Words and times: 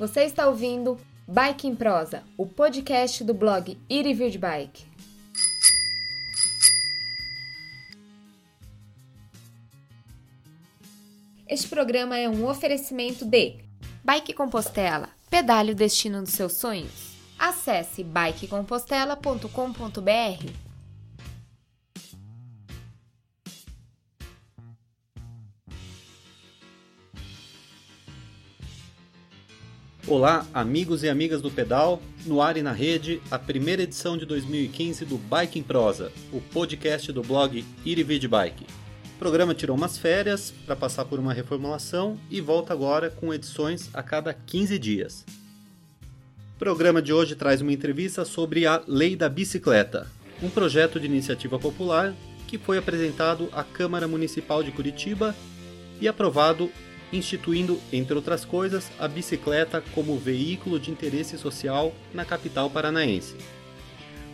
Você 0.00 0.22
está 0.22 0.48
ouvindo 0.48 0.98
Bike 1.28 1.68
em 1.68 1.76
Prosa, 1.76 2.24
o 2.38 2.46
podcast 2.46 3.22
do 3.22 3.34
blog 3.34 3.78
Ir 3.86 4.06
e 4.06 4.14
Vir 4.14 4.30
de 4.30 4.38
Bike. 4.38 4.86
Este 11.46 11.68
programa 11.68 12.16
é 12.16 12.26
um 12.26 12.48
oferecimento 12.48 13.26
de 13.26 13.58
Bike 14.02 14.32
Compostela, 14.32 15.10
pedale 15.28 15.72
o 15.72 15.76
destino 15.76 16.22
dos 16.22 16.32
seus 16.32 16.54
sonhos. 16.54 17.14
Acesse 17.38 18.02
bikecompostela.com.br. 18.02 20.69
Olá, 30.10 30.44
amigos 30.52 31.04
e 31.04 31.08
amigas 31.08 31.40
do 31.40 31.52
pedal, 31.52 32.02
no 32.26 32.42
ar 32.42 32.56
e 32.56 32.62
na 32.62 32.72
rede, 32.72 33.22
a 33.30 33.38
primeira 33.38 33.84
edição 33.84 34.18
de 34.18 34.26
2015 34.26 35.04
do 35.04 35.16
Bike 35.16 35.60
em 35.60 35.62
Prosa, 35.62 36.10
o 36.32 36.40
podcast 36.40 37.12
do 37.12 37.22
blog 37.22 37.64
Irivid 37.84 38.26
Bike. 38.26 38.66
O 39.14 39.18
programa 39.20 39.54
tirou 39.54 39.76
umas 39.76 39.98
férias 39.98 40.52
para 40.66 40.74
passar 40.74 41.04
por 41.04 41.20
uma 41.20 41.32
reformulação 41.32 42.18
e 42.28 42.40
volta 42.40 42.72
agora 42.72 43.08
com 43.08 43.32
edições 43.32 43.88
a 43.94 44.02
cada 44.02 44.34
15 44.34 44.80
dias. 44.80 45.24
O 46.56 46.58
programa 46.58 47.00
de 47.00 47.12
hoje 47.12 47.36
traz 47.36 47.60
uma 47.60 47.72
entrevista 47.72 48.24
sobre 48.24 48.66
a 48.66 48.82
Lei 48.88 49.14
da 49.14 49.28
Bicicleta, 49.28 50.10
um 50.42 50.50
projeto 50.50 50.98
de 50.98 51.06
iniciativa 51.06 51.56
popular 51.56 52.16
que 52.48 52.58
foi 52.58 52.78
apresentado 52.78 53.48
à 53.52 53.62
Câmara 53.62 54.08
Municipal 54.08 54.60
de 54.60 54.72
Curitiba 54.72 55.36
e 56.00 56.08
aprovado 56.08 56.68
instituindo, 57.12 57.80
entre 57.92 58.14
outras 58.14 58.44
coisas, 58.44 58.90
a 58.98 59.08
bicicleta 59.08 59.82
como 59.94 60.18
veículo 60.18 60.78
de 60.78 60.90
interesse 60.90 61.36
social 61.36 61.94
na 62.14 62.24
capital 62.24 62.70
paranaense. 62.70 63.34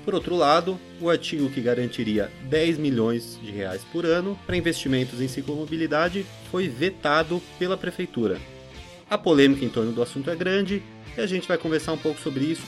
Por 0.05 0.15
outro 0.15 0.37
lado, 0.37 0.79
o 1.01 1.11
artigo 1.11 1.51
que 1.51 1.61
garantiria 1.61 2.31
10 2.45 2.79
milhões 2.79 3.39
de 3.43 3.51
reais 3.51 3.83
por 3.93 4.07
ano 4.07 4.39
para 4.47 4.57
investimentos 4.57 5.21
em 5.21 5.27
ciclomobilidade 5.27 6.25
foi 6.51 6.69
vetado 6.69 7.43
pela 7.59 7.77
prefeitura. 7.77 8.39
A 9.11 9.19
polêmica 9.19 9.65
em 9.65 9.69
torno 9.69 9.93
do 9.93 10.03
assunto 10.03 10.31
é 10.31 10.37
grande 10.37 10.83
e 11.17 11.21
a 11.21 11.27
gente 11.27 11.49
vai 11.49 11.59
conversar 11.59 11.93
um 11.93 11.99
pouco 11.99 12.21
sobre 12.21 12.45
isso 12.45 12.67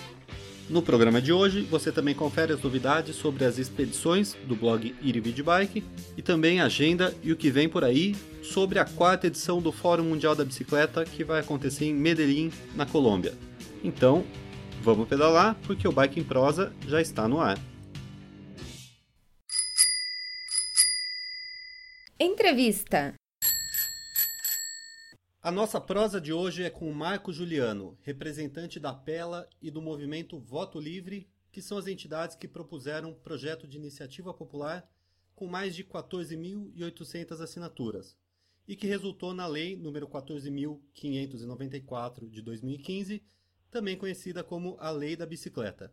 no 0.69 0.83
programa 0.83 1.23
de 1.23 1.33
hoje, 1.33 1.63
você 1.63 1.91
também 1.91 2.15
confere 2.15 2.53
as 2.53 2.61
novidades 2.61 3.17
sobre 3.17 3.45
as 3.45 3.57
expedições 3.57 4.37
do 4.47 4.55
blog 4.55 4.95
Irivid 5.01 5.43
Bike 5.43 5.83
e 6.15 6.21
também 6.21 6.61
a 6.61 6.67
agenda 6.67 7.15
e 7.23 7.33
o 7.33 7.37
que 7.37 7.51
vem 7.51 7.69
por 7.69 7.83
aí 7.83 8.15
sobre 8.43 8.79
a 8.79 8.85
quarta 8.85 9.29
edição 9.29 9.63
do 9.63 9.73
Fórum 9.73 10.05
Mundial 10.05 10.35
da 10.35 10.45
Bicicleta 10.45 11.07
que 11.07 11.25
vai 11.25 11.41
acontecer 11.41 11.87
em 11.87 11.95
Medellín, 11.95 12.53
na 12.75 12.85
Colômbia. 12.85 13.33
Então, 13.83 14.25
vamos 14.83 15.09
pedalar 15.09 15.57
porque 15.67 15.89
o 15.89 15.93
Bike 15.93 16.21
em 16.21 16.25
Prosa 16.25 16.71
já 16.87 17.01
está 17.01 17.27
no 17.27 17.41
ar. 17.41 17.59
Entrevista 22.21 23.15
a 25.49 25.51
nossa 25.51 25.81
prosa 25.81 26.21
de 26.21 26.31
hoje 26.31 26.63
é 26.63 26.69
com 26.69 26.91
o 26.91 26.95
Marco 26.95 27.33
Juliano, 27.33 27.97
representante 28.03 28.79
da 28.79 28.93
PELA 28.93 29.49
e 29.63 29.71
do 29.71 29.81
movimento 29.81 30.39
Voto 30.39 30.79
Livre, 30.79 31.27
que 31.51 31.63
são 31.63 31.79
as 31.79 31.87
entidades 31.87 32.37
que 32.37 32.47
propuseram 32.47 33.13
um 33.13 33.15
projeto 33.15 33.67
de 33.67 33.79
iniciativa 33.79 34.35
popular 34.35 34.87
com 35.35 35.47
mais 35.47 35.75
de 35.75 35.83
14.800 35.83 37.41
assinaturas 37.41 38.15
e 38.69 38.77
que 38.77 38.87
resultou 38.87 39.33
na 39.33 39.47
Lei 39.47 39.75
nº 39.75 40.07
14.594 40.07 42.28
de 42.28 42.43
2015, 42.43 43.25
também 43.71 43.97
conhecida 43.97 44.45
como 44.45 44.77
a 44.78 44.91
Lei 44.91 45.17
da 45.17 45.25
Bicicleta. 45.25 45.91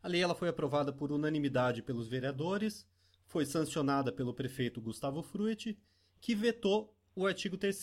A 0.00 0.06
lei 0.06 0.22
ela 0.22 0.36
foi 0.36 0.48
aprovada 0.48 0.92
por 0.92 1.10
unanimidade 1.10 1.82
pelos 1.82 2.06
vereadores, 2.06 2.86
foi 3.26 3.44
sancionada 3.44 4.12
pelo 4.12 4.32
prefeito 4.32 4.80
Gustavo 4.80 5.20
Fruit, 5.20 5.76
que 6.20 6.34
vetou 6.36 6.94
o 7.12 7.26
artigo 7.26 7.56
3 7.56 7.74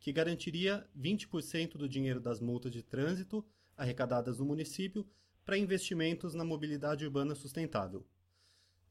que 0.00 0.12
garantiria 0.12 0.86
20% 0.98 1.76
do 1.76 1.88
dinheiro 1.88 2.20
das 2.20 2.40
multas 2.40 2.72
de 2.72 2.82
trânsito 2.82 3.44
arrecadadas 3.76 4.38
no 4.38 4.44
município 4.44 5.06
para 5.44 5.58
investimentos 5.58 6.34
na 6.34 6.44
mobilidade 6.44 7.04
urbana 7.04 7.34
sustentável. 7.34 8.06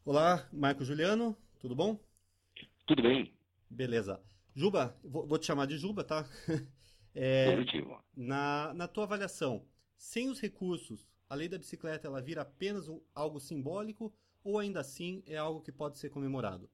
Olá, 0.04 0.48
Marco 0.52 0.84
Juliano, 0.84 1.38
tudo 1.60 1.76
bom? 1.76 2.00
Tudo 2.86 3.04
bem. 3.04 3.34
Beleza. 3.70 4.22
Juba, 4.56 4.98
vou, 5.04 5.38
te 5.38 5.46
chamar 5.46 5.68
de 5.68 5.78
Juba, 5.78 6.04
tá? 6.04 6.28
É, 7.20 7.52
Positivo. 7.52 8.00
Na, 8.16 8.72
na 8.76 8.88
tua 8.88 9.06
avaliação, 9.06 9.66
sem 9.98 10.30
os 10.30 10.40
recursos, 10.40 11.08
a 11.28 11.34
lei 11.34 11.48
da 11.48 11.58
bicicleta 11.58 12.08
ela 12.08 12.22
vira 12.22 12.44
apenas 12.44 12.88
um, 12.88 13.02
algo 13.16 13.40
simbólico 13.40 14.14
ou 14.44 14.60
ainda 14.60 14.82
assim 14.82 15.24
é 15.26 15.36
algo 15.36 15.62
que 15.62 15.72
pode 15.72 15.98
ser 15.98 16.12
comemorado? 16.12 16.70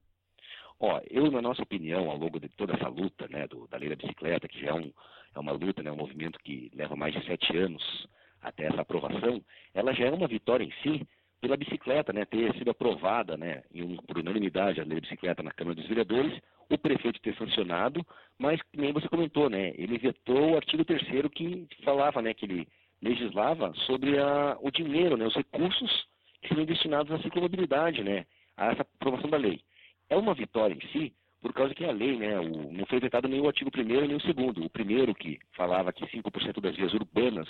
Ó, 0.80 1.00
eu, 1.08 1.30
na 1.30 1.40
nossa 1.40 1.62
opinião, 1.62 2.10
ao 2.10 2.16
longo 2.16 2.40
de 2.40 2.48
toda 2.48 2.74
essa 2.74 2.88
luta 2.88 3.28
né, 3.28 3.46
do, 3.46 3.66
da 3.68 3.78
lei 3.78 3.88
da 3.88 3.96
bicicleta, 3.96 4.48
que 4.48 4.60
já 4.60 4.70
é, 4.70 4.74
um, 4.74 4.92
é 5.34 5.38
uma 5.38 5.52
luta, 5.52 5.82
né, 5.82 5.90
um 5.90 5.96
movimento 5.96 6.38
que 6.40 6.70
leva 6.74 6.96
mais 6.96 7.14
de 7.14 7.24
sete 7.24 7.56
anos 7.56 8.06
até 8.42 8.66
essa 8.66 8.82
aprovação, 8.82 9.42
ela 9.72 9.94
já 9.94 10.06
é 10.06 10.10
uma 10.10 10.28
vitória 10.28 10.64
em 10.64 10.72
si 10.82 11.06
pela 11.40 11.56
bicicleta, 11.56 12.12
né, 12.12 12.24
ter 12.24 12.52
sido 12.54 12.70
aprovada 12.70 13.36
né, 13.36 13.62
em, 13.72 13.96
por 13.96 14.18
unanimidade 14.18 14.80
a 14.80 14.84
lei 14.84 14.96
da 14.96 15.00
bicicleta 15.02 15.42
na 15.42 15.52
Câmara 15.52 15.76
dos 15.76 15.86
Vereadores, 15.86 16.38
o 16.68 16.78
prefeito 16.78 17.20
ter 17.20 17.36
sancionado, 17.36 18.04
mas 18.38 18.60
nem 18.74 18.92
você 18.92 19.08
comentou, 19.08 19.48
né, 19.48 19.72
ele 19.76 19.98
vetou 19.98 20.52
o 20.52 20.56
artigo 20.56 20.84
3 20.84 21.02
que 21.32 21.68
falava, 21.84 22.20
né, 22.20 22.34
que 22.34 22.46
ele 22.46 22.68
legislava 23.00 23.72
sobre 23.86 24.18
a, 24.18 24.56
o 24.60 24.70
dinheiro, 24.70 25.16
né, 25.16 25.26
os 25.26 25.34
recursos 25.34 26.06
que 26.42 26.48
seriam 26.48 26.66
destinados 26.66 27.12
à 27.12 27.22
ciclomobilidade, 27.22 28.02
né, 28.02 28.26
a 28.56 28.72
essa 28.72 28.82
aprovação 28.82 29.30
da 29.30 29.36
lei 29.36 29.60
é 30.08 30.16
uma 30.16 30.34
vitória 30.34 30.74
em 30.74 30.88
si, 30.88 31.14
por 31.40 31.52
causa 31.52 31.74
que 31.74 31.84
a 31.84 31.92
lei, 31.92 32.16
né, 32.16 32.38
o, 32.38 32.72
não 32.72 32.86
foi 32.86 33.00
vetado 33.00 33.28
nem 33.28 33.40
o 33.40 33.46
artigo 33.46 33.70
1 33.76 34.06
nem 34.06 34.16
o 34.16 34.20
segundo. 34.20 34.64
O 34.64 34.70
primeiro 34.70 35.14
que 35.14 35.38
falava 35.54 35.92
que 35.92 36.06
5% 36.06 36.60
das 36.60 36.74
vias 36.74 36.92
urbanas 36.94 37.48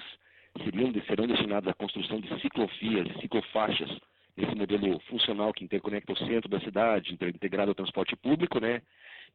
seriam, 0.64 0.92
serão 1.06 1.26
destinadas 1.26 1.70
à 1.70 1.74
construção 1.74 2.20
de 2.20 2.40
ciclovias 2.40 3.08
e 3.08 3.20
ciclofaixas 3.20 3.90
nesse 4.36 4.54
modelo 4.54 4.98
funcional 5.08 5.52
que 5.52 5.64
interconecta 5.64 6.12
o 6.12 6.16
centro 6.16 6.48
da 6.48 6.58
cidade, 6.60 7.14
integrado 7.14 7.70
ao 7.70 7.74
transporte 7.74 8.16
público, 8.16 8.58
né, 8.58 8.82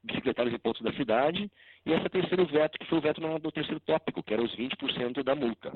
bicicletários 0.03 0.53
e 0.53 0.59
pontos 0.59 0.81
da 0.81 0.91
cidade, 0.94 1.50
e 1.86 1.91
esse 1.91 2.09
terceiro 2.09 2.46
veto, 2.46 2.78
que 2.78 2.86
foi 2.86 2.97
o 2.97 3.01
veto 3.01 3.22
no 3.22 3.51
terceiro 3.51 3.80
tópico, 3.80 4.24
que 4.24 4.34
era 4.34 4.44
os 4.44 4.53
20% 4.56 5.24
da 5.24 5.36
multa. 5.36 5.74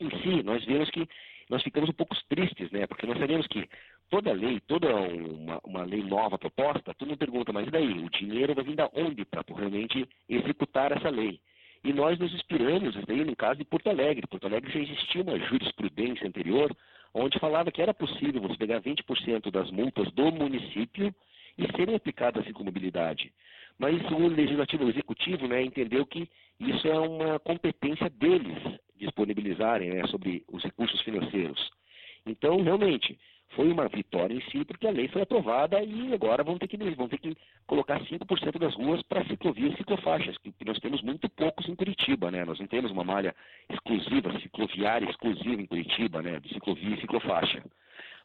Em 0.00 0.10
si, 0.22 0.42
nós 0.42 0.64
vemos 0.64 0.90
que 0.90 1.08
nós 1.48 1.62
ficamos 1.62 1.88
um 1.88 1.92
pouco 1.92 2.16
tristes, 2.28 2.70
né? 2.70 2.86
Porque 2.86 3.06
nós 3.06 3.18
sabemos 3.18 3.46
que 3.46 3.68
toda 4.10 4.32
lei, 4.32 4.60
toda 4.60 4.88
uma, 4.94 5.60
uma 5.64 5.84
lei 5.84 6.02
nova 6.02 6.38
proposta, 6.38 6.94
todo 6.94 7.08
mundo 7.08 7.18
pergunta, 7.18 7.52
mas 7.52 7.66
e 7.66 7.70
daí? 7.70 7.98
O 7.98 8.10
dinheiro 8.10 8.54
vai 8.54 8.64
vir 8.64 8.76
da 8.76 8.90
onde 8.94 9.24
para 9.24 9.44
realmente 9.48 10.08
executar 10.28 10.92
essa 10.92 11.10
lei? 11.10 11.40
E 11.84 11.92
nós 11.92 12.18
nos 12.18 12.32
inspiramos, 12.34 12.96
daí 13.06 13.24
no 13.24 13.36
caso 13.36 13.58
de 13.58 13.64
Porto 13.64 13.88
Alegre. 13.88 14.26
Porto 14.26 14.46
Alegre 14.46 14.72
já 14.72 14.80
existia 14.80 15.22
uma 15.22 15.38
jurisprudência 15.38 16.26
anterior, 16.26 16.74
onde 17.14 17.38
falava 17.38 17.70
que 17.70 17.80
era 17.80 17.94
possível 17.94 18.40
você 18.40 18.56
pegar 18.56 18.80
20% 18.80 19.50
das 19.50 19.70
multas 19.70 20.10
do 20.12 20.32
município 20.32 21.14
e 21.56 21.76
serem 21.76 21.94
aplicadas 21.94 22.42
assim 22.42 22.52
com 22.52 22.64
mobilidade. 22.64 23.32
Mas 23.78 24.00
o 24.10 24.26
legislativo 24.26 24.84
o 24.84 24.90
executivo 24.90 25.46
né, 25.46 25.62
entendeu 25.62 26.06
que 26.06 26.28
isso 26.58 26.88
é 26.88 26.98
uma 26.98 27.38
competência 27.38 28.08
deles 28.08 28.56
disponibilizarem 28.96 29.90
né, 29.90 30.06
sobre 30.06 30.42
os 30.48 30.62
recursos 30.62 31.00
financeiros. 31.02 31.70
Então, 32.26 32.62
realmente, 32.62 33.18
foi 33.50 33.70
uma 33.70 33.88
vitória 33.88 34.34
em 34.34 34.40
si, 34.50 34.64
porque 34.64 34.86
a 34.86 34.90
lei 34.90 35.08
foi 35.08 35.22
aprovada 35.22 35.82
e 35.82 36.12
agora 36.12 36.42
vão 36.42 36.58
ter 36.58 36.68
que, 36.68 36.76
vão 36.76 37.08
ter 37.08 37.18
que 37.18 37.36
colocar 37.66 38.00
5% 38.00 38.58
das 38.58 38.74
ruas 38.74 39.02
para 39.02 39.24
ciclovias 39.26 39.74
e 39.74 39.76
ciclofaixas, 39.76 40.36
que 40.38 40.64
nós 40.64 40.78
temos 40.80 41.02
muito 41.02 41.28
poucos 41.30 41.68
em 41.68 41.74
Curitiba, 41.74 42.30
né? 42.30 42.44
Nós 42.44 42.58
não 42.58 42.66
temos 42.66 42.90
uma 42.90 43.04
malha 43.04 43.34
exclusiva, 43.70 44.38
cicloviária 44.40 45.08
exclusiva 45.08 45.62
em 45.62 45.66
Curitiba, 45.66 46.20
né? 46.22 46.40
De 46.40 46.52
ciclovia 46.52 46.96
e 46.96 47.00
ciclofaixa. 47.00 47.62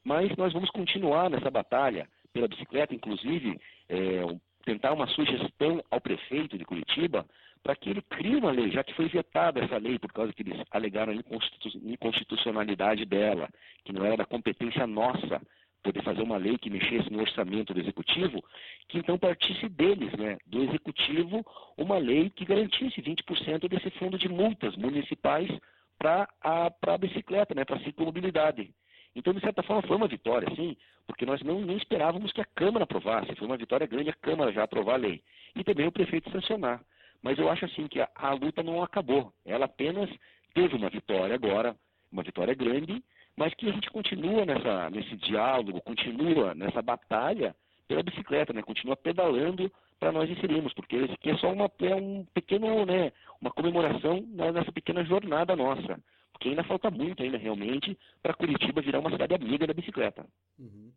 Mas 0.03 0.35
nós 0.35 0.51
vamos 0.51 0.69
continuar 0.71 1.29
nessa 1.29 1.51
batalha 1.51 2.07
pela 2.33 2.47
bicicleta, 2.47 2.95
inclusive, 2.95 3.59
é, 3.88 4.21
tentar 4.65 4.94
uma 4.94 5.07
sugestão 5.07 5.83
ao 5.91 6.01
prefeito 6.01 6.57
de 6.57 6.65
Curitiba 6.65 7.25
para 7.63 7.75
que 7.75 7.89
ele 7.89 8.01
crie 8.01 8.35
uma 8.35 8.51
lei, 8.51 8.71
já 8.71 8.83
que 8.83 8.93
foi 8.93 9.07
vetada 9.07 9.59
essa 9.59 9.77
lei 9.77 9.99
por 9.99 10.11
causa 10.11 10.33
que 10.33 10.41
eles 10.41 10.59
alegaram 10.71 11.13
a 11.13 11.15
inconstitucionalidade 11.15 13.05
dela, 13.05 13.47
que 13.85 13.93
não 13.93 14.05
era 14.05 14.17
da 14.17 14.25
competência 14.25 14.85
nossa 14.87 15.41
poder 15.83 16.03
fazer 16.03 16.21
uma 16.21 16.37
lei 16.37 16.57
que 16.57 16.69
mexesse 16.69 17.11
no 17.11 17.21
orçamento 17.21 17.73
do 17.73 17.79
executivo, 17.79 18.43
que 18.87 18.99
então 18.99 19.17
partisse 19.17 19.67
deles, 19.67 20.11
né, 20.13 20.37
do 20.45 20.63
executivo, 20.63 21.43
uma 21.77 21.97
lei 21.97 22.29
que 22.29 22.45
garantisse 22.45 23.01
20% 23.01 23.67
desse 23.67 23.89
fundo 23.91 24.17
de 24.17 24.29
multas 24.29 24.75
municipais 24.75 25.49
para 25.97 26.27
a, 26.41 26.71
a 26.81 26.97
bicicleta, 26.97 27.53
né, 27.55 27.65
para 27.65 27.77
a 27.77 27.83
ciclomobilidade. 27.83 28.71
Então, 29.15 29.33
de 29.33 29.41
certa 29.41 29.61
forma, 29.61 29.81
foi 29.81 29.97
uma 29.97 30.07
vitória, 30.07 30.47
sim, 30.55 30.77
porque 31.05 31.25
nós 31.25 31.41
não, 31.41 31.59
não 31.61 31.75
esperávamos 31.75 32.31
que 32.31 32.41
a 32.41 32.45
Câmara 32.55 32.85
aprovasse. 32.85 33.35
Foi 33.35 33.45
uma 33.45 33.57
vitória 33.57 33.85
grande 33.85 34.09
a 34.09 34.13
Câmara 34.13 34.53
já 34.53 34.63
aprovar 34.63 34.93
a 34.93 34.97
lei. 34.97 35.21
E 35.55 35.63
também 35.63 35.85
o 35.85 35.91
prefeito 35.91 36.31
sancionar. 36.31 36.81
Mas 37.21 37.38
eu 37.38 37.50
acho 37.50 37.65
assim 37.65 37.88
que 37.88 38.00
a, 38.00 38.09
a 38.15 38.33
luta 38.33 38.63
não 38.63 38.81
acabou. 38.81 39.33
Ela 39.45 39.65
apenas 39.65 40.09
teve 40.53 40.75
uma 40.75 40.89
vitória 40.89 41.35
agora, 41.35 41.75
uma 42.12 42.23
vitória 42.23 42.53
grande, 42.53 43.03
mas 43.35 43.53
que 43.53 43.69
a 43.69 43.71
gente 43.71 43.89
continua 43.89 44.45
nessa, 44.45 44.89
nesse 44.89 45.15
diálogo, 45.18 45.81
continua 45.81 46.53
nessa 46.53 46.81
batalha 46.81 47.56
pela 47.88 48.03
bicicleta, 48.03 48.53
né? 48.53 48.62
Continua 48.62 48.95
pedalando 48.95 49.71
para 50.00 50.12
nós 50.12 50.29
inserirmos, 50.29 50.73
porque 50.73 50.97
isso 50.97 51.13
aqui 51.13 51.29
é 51.29 51.38
só 51.38 51.53
uma, 51.53 51.69
é 51.79 51.95
um 51.95 52.25
pequeno, 52.33 52.85
né, 52.88 53.12
uma 53.39 53.51
comemoração 53.51 54.19
nessa 54.21 54.71
pequena 54.71 55.03
jornada 55.03 55.56
nossa. 55.56 56.01
Porque 56.31 56.50
ainda 56.50 56.63
falta 56.63 56.89
muito 56.89 57.21
ainda 57.21 57.38
realmente 57.38 57.95
para 58.19 58.33
Curitiba 58.33 58.81
virar 58.81 59.00
uma 59.00 59.12
cidade 59.12 59.35
amiga 59.35 59.67
da 59.67 59.75
bicicleta. 59.75 60.25
Uhum. 60.57 60.91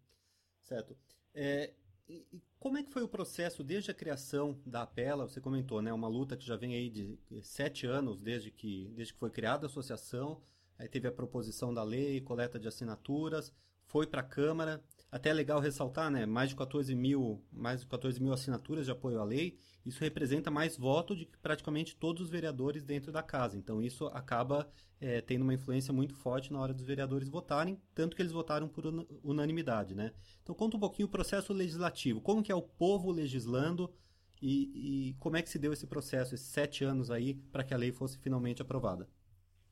Certo. 0.63 0.97
É, 1.35 1.71
e, 2.09 2.43
como 2.59 2.79
é 2.79 2.83
que 2.83 2.91
foi 2.91 3.03
o 3.03 3.09
processo 3.09 3.63
desde 3.63 3.91
a 3.91 3.95
criação 3.95 4.59
da 4.65 4.83
Apela? 4.83 5.29
Você 5.29 5.41
comentou, 5.41 5.83
né? 5.83 5.93
Uma 5.93 6.09
luta 6.09 6.37
que 6.37 6.47
já 6.47 6.57
vem 6.57 6.75
aí 6.75 6.89
de 6.89 7.19
sete 7.43 7.87
anos 7.87 8.21
desde 8.21 8.51
que, 8.51 8.93
desde 8.95 9.13
que 9.13 9.19
foi 9.19 9.31
criada 9.31 9.67
a 9.67 9.69
associação. 9.69 10.41
Aí 10.79 10.89
teve 10.89 11.07
a 11.07 11.13
proposição 11.13 11.73
da 11.73 11.83
lei, 11.83 12.21
coleta 12.21 12.59
de 12.59 12.67
assinaturas, 12.67 13.53
foi 13.85 14.07
para 14.07 14.21
a 14.21 14.25
Câmara. 14.25 14.83
Até 15.15 15.31
é 15.31 15.33
legal 15.33 15.61
ressaltar, 15.61 16.11
né? 16.11 16.27
Mais 16.27 16.49
de 16.49 16.57
14 16.57 16.93
mil, 16.93 17.41
mais 17.53 17.83
de 17.83 17.87
14 17.87 18.21
mil 18.21 18.33
assinaturas 18.33 18.85
de 18.85 18.91
apoio 18.91 19.21
à 19.21 19.25
lei. 19.25 19.57
Isso 19.87 20.01
representa 20.01 20.51
mais 20.51 20.77
voto 20.77 21.15
de 21.15 21.25
praticamente 21.41 21.95
todos 21.95 22.25
os 22.25 22.29
vereadores 22.29 22.83
dentro 22.83 23.13
da 23.13 23.23
casa. 23.23 23.57
Então 23.57 23.81
isso 23.81 24.07
acaba 24.09 24.69
é, 25.01 25.21
tendo 25.21 25.43
uma 25.43 25.55
influência 25.55 25.93
muito 25.93 26.17
forte 26.17 26.53
na 26.53 26.59
hora 26.59 26.75
dos 26.75 26.85
vereadores 26.85 27.29
votarem, 27.29 27.81
tanto 27.95 28.17
que 28.17 28.23
eles 28.23 28.33
votaram 28.33 28.67
por 28.67 28.87
unanimidade, 29.23 29.95
né? 29.95 30.13
Então 30.43 30.53
conta 30.53 30.77
um 30.77 30.81
pouquinho 30.81 31.07
o 31.07 31.13
processo 31.13 31.53
legislativo. 31.53 32.21
Como 32.21 32.43
que 32.43 32.51
é 32.51 32.57
o 32.57 32.61
povo 32.61 33.13
legislando 33.13 33.95
e, 34.43 35.11
e 35.11 35.15
como 35.21 35.37
é 35.37 35.43
que 35.43 35.49
se 35.49 35.61
deu 35.61 35.73
esse 35.73 35.87
processo, 35.87 36.35
esses 36.35 36.49
sete 36.49 36.83
anos 36.83 37.09
aí, 37.09 37.35
para 37.53 37.63
que 37.63 37.73
a 37.73 37.77
lei 37.77 37.93
fosse 37.93 38.19
finalmente 38.19 38.63
aprovada? 38.63 39.09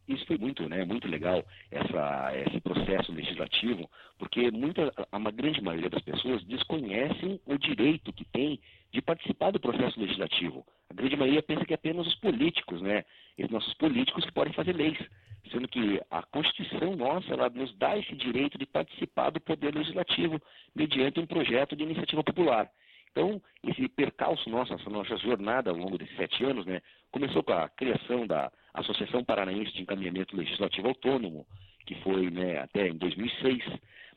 Isso 0.09 0.27
foi 0.27 0.37
muito, 0.37 0.69
né, 0.69 0.85
muito 0.85 1.07
legal, 1.09 1.45
essa, 1.71 2.33
esse 2.47 2.61
processo 2.61 3.13
legislativo, 3.13 3.89
porque 4.19 4.51
muita, 4.51 4.93
uma 5.13 5.31
grande 5.31 5.61
maioria 5.61 5.89
das 5.89 6.03
pessoas 6.03 6.43
desconhecem 6.45 7.41
o 7.47 7.57
direito 7.57 8.13
que 8.13 8.25
tem 8.25 8.61
de 8.93 9.01
participar 9.01 9.53
do 9.53 9.61
processo 9.61 10.01
legislativo. 10.01 10.67
A 10.91 10.95
grande 10.95 11.17
maioria 11.17 11.43
pensa 11.43 11.65
que 11.65 11.73
é 11.73 11.77
apenas 11.77 12.07
os 12.07 12.15
políticos, 12.17 12.83
né, 12.83 13.05
os 13.39 13.51
nossos 13.51 13.73
políticos 13.75 14.25
que 14.25 14.33
podem 14.33 14.53
fazer 14.53 14.75
leis, 14.75 14.99
sendo 15.51 15.69
que 15.69 16.01
a 16.11 16.23
Constituição 16.23 16.97
nossa, 16.97 17.33
ela 17.33 17.49
nos 17.49 17.77
dá 17.77 17.97
esse 17.97 18.15
direito 18.15 18.59
de 18.59 18.67
participar 18.67 19.31
do 19.31 19.41
poder 19.41 19.75
legislativo 19.75 20.41
mediante 20.75 21.21
um 21.21 21.27
projeto 21.27 21.77
de 21.77 21.85
iniciativa 21.85 22.23
popular. 22.23 22.71
Então, 23.13 23.41
esse 23.63 23.89
percalço 23.89 24.49
nosso, 24.49 24.73
essa 24.73 24.89
nossa 24.89 25.17
jornada 25.19 25.71
ao 25.71 25.77
longo 25.77 25.99
desses 25.99 26.17
sete 26.17 26.43
anos, 26.45 26.65
né, 26.65 26.81
começou 27.11 27.43
com 27.43 27.53
a 27.53 27.69
criação 27.69 28.27
da 28.27 28.51
Associação 28.73 29.23
Paranaense 29.23 29.73
de 29.75 29.83
Encaminhamento 29.83 30.35
Legislativo 30.35 30.89
Autônomo, 30.89 31.47
que 31.87 31.95
foi 31.97 32.31
né, 32.31 32.59
até 32.59 32.89
em 32.89 32.97
2006, 32.97 33.63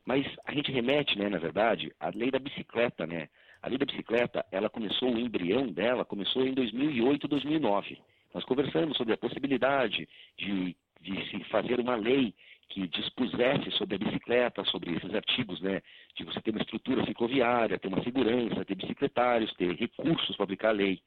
mas 0.05 0.25
a 0.45 0.53
gente 0.53 0.71
remete, 0.71 1.17
né, 1.17 1.27
na 1.29 1.37
verdade, 1.37 1.91
à 1.99 2.09
lei 2.09 2.31
da 2.31 2.39
bicicleta, 2.39 3.05
né? 3.05 3.27
A 3.61 3.67
lei 3.67 3.77
da 3.77 3.85
bicicleta, 3.85 4.45
ela 4.51 4.69
começou, 4.69 5.11
o 5.11 5.19
embrião 5.19 5.67
dela 5.67 6.05
começou 6.05 6.45
em 6.45 6.53
2008, 6.53 7.27
2009. 7.27 7.97
Nós 8.33 8.45
conversamos 8.45 8.95
sobre 8.95 9.13
a 9.13 9.17
possibilidade 9.17 10.07
de, 10.37 10.75
de 11.01 11.29
se 11.29 11.43
fazer 11.45 11.79
uma 11.79 11.95
lei 11.95 12.33
que 12.69 12.87
dispusesse 12.87 13.71
sobre 13.71 13.95
a 13.95 13.99
bicicleta, 13.99 14.63
sobre 14.65 14.95
esses 14.95 15.13
artigos, 15.13 15.61
né, 15.61 15.81
de 16.15 16.23
você 16.23 16.41
ter 16.41 16.51
uma 16.51 16.61
estrutura 16.61 17.05
cicloviária, 17.05 17.77
ter 17.77 17.87
uma 17.87 18.03
segurança, 18.03 18.65
ter 18.65 18.75
bicicletários, 18.75 19.53
ter 19.53 19.75
recursos 19.75 20.35
para 20.35 20.45
aplicar 20.45 20.69
a 20.69 20.73
lei. 20.73 20.99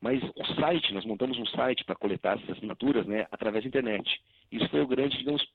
Mas 0.00 0.22
o 0.22 0.44
site, 0.60 0.92
nós 0.92 1.04
montamos 1.04 1.38
um 1.38 1.46
site 1.46 1.84
para 1.84 1.94
coletar 1.94 2.36
essas 2.36 2.56
assinaturas, 2.56 3.06
né, 3.06 3.26
através 3.30 3.64
da 3.64 3.68
internet. 3.68 4.20
Isso 4.52 4.68
foi 4.68 4.80
o 4.82 4.86
grande, 4.86 5.16
digamos, 5.16 5.46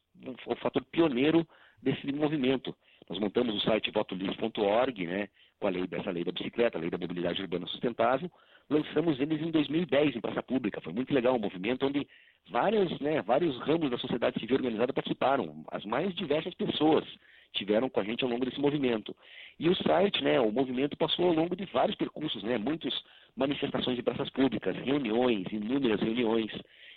o 0.45 0.55
fator 0.55 0.83
pioneiro 0.85 1.47
desse 1.81 2.11
movimento. 2.11 2.75
Nós 3.09 3.19
montamos 3.19 3.55
o 3.55 3.59
site 3.61 3.91
votolivre.org, 3.91 5.07
né, 5.07 5.27
com 5.59 5.67
a 5.67 5.69
lei 5.69 5.85
dessa 5.87 6.11
lei 6.11 6.23
da 6.23 6.31
bicicleta, 6.31 6.77
a 6.77 6.81
lei 6.81 6.89
da 6.89 6.97
mobilidade 6.97 7.41
urbana 7.41 7.67
sustentável. 7.67 8.31
Lançamos 8.69 9.19
eles 9.19 9.41
em 9.41 9.51
2010 9.51 10.15
em 10.15 10.21
praça 10.21 10.41
pública. 10.41 10.81
Foi 10.81 10.93
muito 10.93 11.13
legal, 11.13 11.35
um 11.35 11.39
movimento 11.39 11.85
onde 11.85 12.07
várias, 12.49 12.99
né, 12.99 13.21
vários 13.21 13.57
ramos 13.59 13.91
da 13.91 13.97
sociedade 13.97 14.39
civil 14.39 14.55
organizada 14.55 14.93
participaram, 14.93 15.63
as 15.71 15.83
mais 15.85 16.13
diversas 16.15 16.53
pessoas 16.53 17.05
tiveram 17.53 17.89
com 17.89 17.99
a 17.99 18.03
gente 18.03 18.23
ao 18.23 18.29
longo 18.29 18.45
desse 18.45 18.59
movimento. 18.59 19.15
E 19.59 19.67
o 19.69 19.75
site, 19.75 20.23
né, 20.23 20.39
o 20.39 20.51
movimento 20.51 20.97
passou 20.97 21.27
ao 21.27 21.33
longo 21.33 21.55
de 21.55 21.65
vários 21.65 21.97
percursos, 21.97 22.41
né, 22.43 22.57
muitas 22.57 22.93
manifestações 23.35 23.97
de 23.97 24.03
praças 24.03 24.29
públicas, 24.29 24.75
reuniões, 24.77 25.45
inúmeras 25.51 25.99
reuniões. 25.99 26.51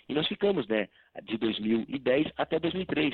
E 0.07 0.13
nós 0.13 0.27
ficamos, 0.27 0.67
né, 0.67 0.87
de 1.23 1.37
2010 1.37 2.31
até 2.37 2.59
2003, 2.59 3.13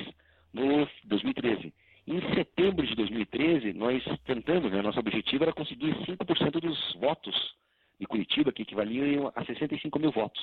no 0.52 0.88
2013. 1.04 1.72
Em 2.06 2.20
setembro 2.34 2.84
de 2.84 2.96
2013, 2.96 3.72
nós 3.74 4.02
tentamos, 4.24 4.72
né, 4.72 4.82
nosso 4.82 4.98
objetivo 4.98 5.44
era 5.44 5.52
conseguir 5.52 5.94
5% 6.04 6.60
dos 6.60 6.94
votos 6.94 7.54
de 7.98 8.06
Curitiba, 8.06 8.52
que 8.52 8.62
equivaliam 8.62 9.30
a 9.36 9.44
65 9.44 9.98
mil 10.00 10.10
votos. 10.10 10.42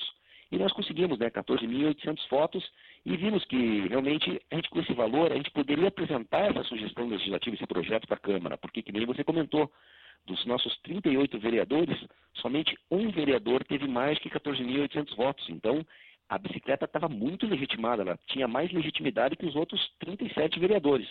E 0.50 0.56
nós 0.58 0.72
conseguimos 0.72 1.18
né, 1.18 1.30
14.800 1.30 2.18
votos 2.30 2.66
e 3.04 3.16
vimos 3.16 3.44
que 3.44 3.86
realmente 3.88 4.40
a 4.50 4.56
gente 4.56 4.70
com 4.70 4.80
esse 4.80 4.92
valor 4.94 5.30
a 5.30 5.36
gente 5.36 5.50
poderia 5.50 5.88
apresentar 5.88 6.50
essa 6.50 6.64
sugestão 6.64 7.06
legislativa, 7.06 7.54
esse 7.54 7.66
projeto 7.66 8.06
para 8.06 8.16
a 8.16 8.20
Câmara, 8.20 8.56
porque 8.56 8.82
que 8.82 8.90
nem 8.90 9.04
você 9.04 9.22
comentou, 9.22 9.70
dos 10.26 10.44
nossos 10.46 10.76
38 10.80 11.38
vereadores, 11.38 11.96
somente 12.34 12.76
um 12.90 13.10
vereador 13.10 13.64
teve 13.64 13.86
mais 13.86 14.18
que 14.18 14.30
14.800 14.30 15.14
votos. 15.14 15.48
Então, 15.48 15.86
a 16.28 16.38
bicicleta 16.38 16.84
estava 16.84 17.08
muito 17.08 17.46
legitimada, 17.46 18.02
ela 18.02 18.18
tinha 18.26 18.48
mais 18.48 18.72
legitimidade 18.72 19.36
que 19.36 19.46
os 19.46 19.54
outros 19.54 19.80
37 19.98 20.58
vereadores. 20.58 21.08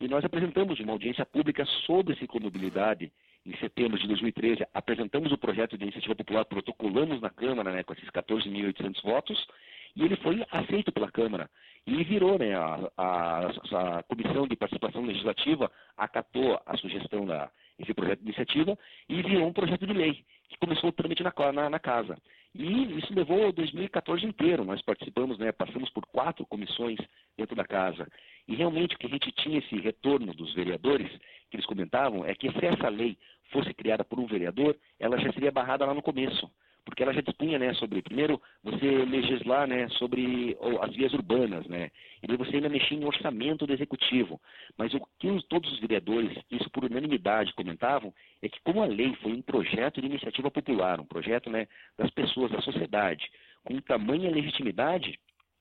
E 0.00 0.08
nós 0.08 0.24
apresentamos 0.24 0.80
uma 0.80 0.92
audiência 0.92 1.26
pública 1.26 1.64
sobre 1.84 2.16
ciclomobilidade 2.16 3.12
em 3.44 3.54
setembro 3.58 3.98
de 3.98 4.06
2013, 4.06 4.66
apresentamos 4.72 5.30
o 5.30 5.36
projeto 5.36 5.76
de 5.76 5.84
iniciativa 5.84 6.14
popular, 6.14 6.44
protocolamos 6.46 7.20
na 7.20 7.28
Câmara 7.28 7.70
né, 7.70 7.82
com 7.82 7.92
esses 7.92 8.08
14.800 8.08 9.02
votos, 9.02 9.46
e 9.94 10.02
ele 10.04 10.16
foi 10.16 10.42
aceito 10.50 10.90
pela 10.90 11.10
Câmara. 11.10 11.50
E 11.86 12.02
virou, 12.04 12.38
né, 12.38 12.54
a, 12.54 12.90
a, 12.96 13.98
a 13.98 14.02
Comissão 14.04 14.46
de 14.46 14.56
Participação 14.56 15.04
Legislativa 15.04 15.70
acatou 15.96 16.60
a 16.64 16.76
sugestão 16.78 17.26
da 17.26 17.50
esse 17.80 17.94
projeto 17.94 18.20
de 18.20 18.26
iniciativa 18.26 18.78
e 19.08 19.22
virou 19.22 19.46
um 19.46 19.52
projeto 19.52 19.86
de 19.86 19.92
lei, 19.92 20.24
que 20.48 20.58
começou 20.58 20.90
o 20.90 20.92
trâmite 20.92 21.22
na, 21.22 21.32
na, 21.52 21.70
na 21.70 21.78
casa. 21.78 22.16
E 22.54 22.98
isso 22.98 23.14
levou 23.14 23.52
2014 23.52 24.26
inteiro. 24.26 24.64
Nós 24.64 24.82
participamos, 24.82 25.38
né, 25.38 25.52
passamos 25.52 25.88
por 25.90 26.04
quatro 26.06 26.44
comissões 26.46 26.98
dentro 27.36 27.54
da 27.54 27.64
casa. 27.64 28.08
E 28.48 28.54
realmente 28.56 28.96
o 28.96 28.98
que 28.98 29.06
a 29.06 29.10
gente 29.10 29.30
tinha 29.32 29.58
esse 29.58 29.76
retorno 29.76 30.34
dos 30.34 30.52
vereadores, 30.54 31.10
que 31.48 31.56
eles 31.56 31.66
comentavam, 31.66 32.24
é 32.24 32.34
que 32.34 32.50
se 32.50 32.66
essa 32.66 32.88
lei 32.88 33.16
fosse 33.50 33.72
criada 33.72 34.04
por 34.04 34.18
um 34.18 34.26
vereador, 34.26 34.76
ela 34.98 35.18
já 35.18 35.32
seria 35.32 35.52
barrada 35.52 35.86
lá 35.86 35.94
no 35.94 36.02
começo 36.02 36.50
porque 36.84 37.02
ela 37.02 37.12
já 37.12 37.20
dispunha, 37.20 37.58
né, 37.58 37.72
sobre, 37.74 38.02
primeiro, 38.02 38.40
você 38.62 39.04
legislar, 39.04 39.66
né, 39.66 39.88
sobre 39.90 40.56
as 40.80 40.94
vias 40.94 41.12
urbanas, 41.12 41.66
né, 41.66 41.90
e 42.22 42.26
daí 42.26 42.36
você 42.36 42.56
ainda 42.56 42.68
mexia 42.68 42.96
em 42.98 43.04
orçamento 43.04 43.66
do 43.66 43.72
executivo. 43.72 44.40
Mas 44.76 44.92
o 44.94 45.00
que 45.18 45.40
todos 45.48 45.72
os 45.72 45.80
vereadores, 45.80 46.36
isso 46.50 46.70
por 46.70 46.84
unanimidade, 46.84 47.09
comentavam, 47.54 48.12
é 48.42 48.48
que 48.48 48.60
como 48.62 48.82
a 48.82 48.86
lei 48.86 49.14
foi 49.16 49.32
um 49.32 49.42
projeto 49.42 50.00
de 50.00 50.06
iniciativa 50.06 50.50
popular, 50.50 51.00
um 51.00 51.06
projeto, 51.06 51.50
né, 51.50 51.66
das 51.96 52.10
pessoas, 52.10 52.50
da 52.50 52.60
sociedade, 52.60 53.30
com 53.64 53.80
tamanha 53.80 54.30
legitimidade, 54.30 55.18